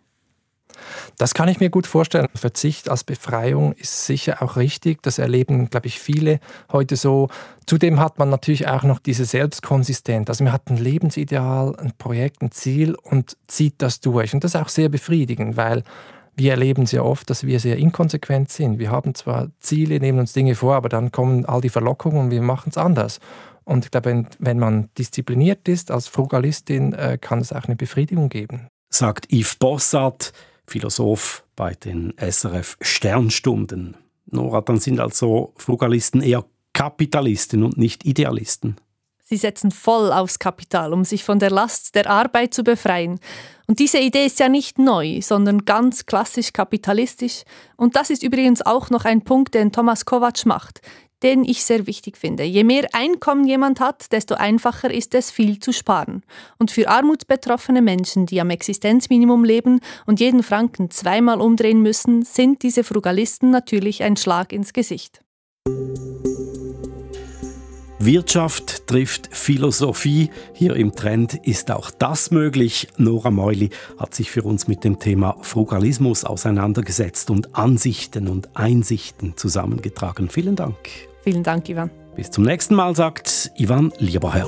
Das 1.17 1.33
kann 1.33 1.49
ich 1.49 1.59
mir 1.59 1.69
gut 1.69 1.87
vorstellen. 1.87 2.27
Verzicht 2.35 2.89
als 2.89 3.03
Befreiung 3.03 3.73
ist 3.73 4.05
sicher 4.05 4.41
auch 4.41 4.55
richtig. 4.55 5.01
Das 5.03 5.19
erleben, 5.19 5.69
glaube 5.69 5.87
ich, 5.87 5.99
viele 5.99 6.39
heute 6.71 6.95
so. 6.95 7.29
Zudem 7.65 7.99
hat 7.99 8.19
man 8.19 8.29
natürlich 8.29 8.67
auch 8.67 8.83
noch 8.83 8.99
diese 8.99 9.25
Selbstkonsistenz. 9.25 10.29
Also 10.29 10.43
man 10.43 10.53
hat 10.53 10.69
ein 10.69 10.77
Lebensideal, 10.77 11.75
ein 11.77 11.93
Projekt, 11.97 12.41
ein 12.41 12.51
Ziel 12.51 12.95
und 12.95 13.37
zieht 13.47 13.75
das 13.77 13.99
durch. 13.99 14.33
Und 14.33 14.43
das 14.43 14.55
ist 14.55 14.61
auch 14.61 14.69
sehr 14.69 14.89
befriedigend, 14.89 15.57
weil 15.57 15.83
wir 16.35 16.51
erleben 16.51 16.85
sehr 16.85 17.05
oft, 17.05 17.29
dass 17.29 17.45
wir 17.45 17.59
sehr 17.59 17.77
inkonsequent 17.77 18.49
sind. 18.49 18.79
Wir 18.79 18.91
haben 18.91 19.13
zwar 19.13 19.49
Ziele, 19.59 19.99
nehmen 19.99 20.19
uns 20.19 20.33
Dinge 20.33 20.55
vor, 20.55 20.75
aber 20.75 20.87
dann 20.87 21.11
kommen 21.11 21.45
all 21.45 21.61
die 21.61 21.69
Verlockungen 21.69 22.25
und 22.25 22.31
wir 22.31 22.41
machen 22.41 22.69
es 22.69 22.77
anders. 22.77 23.19
Und 23.65 23.85
ich 23.85 23.91
glaube, 23.91 24.25
wenn 24.39 24.57
man 24.57 24.89
diszipliniert 24.97 25.67
ist 25.67 25.91
als 25.91 26.07
Frugalistin, 26.07 26.93
äh, 26.93 27.19
kann 27.21 27.39
es 27.39 27.53
auch 27.53 27.65
eine 27.65 27.75
Befriedigung 27.75 28.29
geben. 28.29 28.67
Sagt 28.89 29.31
Yves 29.31 29.55
Bossart, 29.57 30.33
Philosoph 30.69 31.43
bei 31.55 31.73
den 31.73 32.13
SRF 32.17 32.77
Sternstunden. 32.82 33.97
Nora, 34.27 34.62
dann 34.62 34.79
sind 34.79 34.99
also 34.99 35.53
Frugalisten 35.58 36.21
eher 36.21 36.45
Kapitalisten 36.73 37.63
und 37.63 37.77
nicht 37.77 38.05
Idealisten. 38.05 38.77
Sie 39.23 39.38
setzen 39.38 39.69
voll 39.71 40.12
aufs 40.12 40.39
Kapital, 40.39 40.91
um 40.93 41.03
sich 41.03 41.23
von 41.23 41.38
der 41.38 41.51
Last 41.51 41.93
der 41.93 42.10
Arbeit 42.10 42.53
zu 42.53 42.63
befreien. 42.63 43.19
Und 43.67 43.77
diese 43.77 43.99
Idee 43.99 44.25
ist 44.25 44.39
ja 44.39 44.49
nicht 44.49 44.79
neu, 44.79 45.21
sondern 45.21 45.65
ganz 45.65 46.08
klassisch 46.08 46.51
kapitalistisch. 46.51 47.43
Und 47.75 47.95
das 47.95 48.10
ist 48.10 48.23
übrigens 48.23 48.63
auch 48.63 48.89
noch 48.89 49.05
ein 49.05 49.21
Punkt, 49.21 49.53
den 49.53 49.71
Thomas 49.71 50.05
Kovac 50.05 50.45
macht 50.45 50.82
den 51.23 51.43
ich 51.43 51.63
sehr 51.63 51.88
wichtig 51.88 52.17
finde. 52.17 52.43
Je 52.43 52.63
mehr 52.63 52.88
Einkommen 52.93 53.45
jemand 53.45 53.79
hat, 53.79 54.12
desto 54.12 54.36
einfacher 54.36 54.91
ist 54.93 55.13
es, 55.15 55.32
viel 55.32 55.60
zu 55.60 55.73
sparen. 55.73 56.23
Und 56.58 56.71
für 56.71 56.89
armutsbetroffene 56.89 57.82
Menschen, 57.82 58.25
die 58.25 58.41
am 58.41 58.49
Existenzminimum 58.49 59.43
leben 59.43 59.82
und 60.05 60.19
jeden 60.19 60.43
Franken 60.43 60.91
zweimal 60.91 61.41
umdrehen 61.41 61.82
müssen, 61.82 62.23
sind 62.23 62.63
diese 62.63 62.84
Frugalisten 62.84 63.51
natürlich 63.51 64.03
ein 64.03 64.17
Schlag 64.17 64.53
ins 64.53 64.73
Gesicht. 64.73 65.21
Wirtschaft 68.01 68.88
trifft 68.88 69.27
Philosophie. 69.36 70.29
Hier 70.53 70.77
im 70.77 70.95
Trend 70.95 71.34
ist 71.45 71.69
auch 71.69 71.91
das 71.91 72.32
möglich. 72.32 72.88
Nora 72.95 73.29
Meuli 73.29 73.71
hat 73.97 74.15
sich 74.15 74.32
für 74.32 74.43
uns 74.43 74.69
mit 74.69 74.86
dem 74.86 74.99
Thema 74.99 75.36
Frugalismus 75.41 76.23
auseinandergesetzt 76.23 77.29
und 77.29 77.55
Ansichten 77.55 78.29
und 78.29 78.55
Einsichten 78.55 79.36
zusammengetragen. 79.36 80.29
Vielen 80.29 80.55
Dank. 80.55 81.08
Vielen 81.29 81.43
Dank, 81.43 81.69
Ivan. 81.69 81.91
Bis 82.15 82.31
zum 82.31 82.43
nächsten 82.43 82.73
Mal, 82.73 82.95
sagt 82.95 83.51
Ivan 83.55 83.93
Lieberherr. 83.99 84.47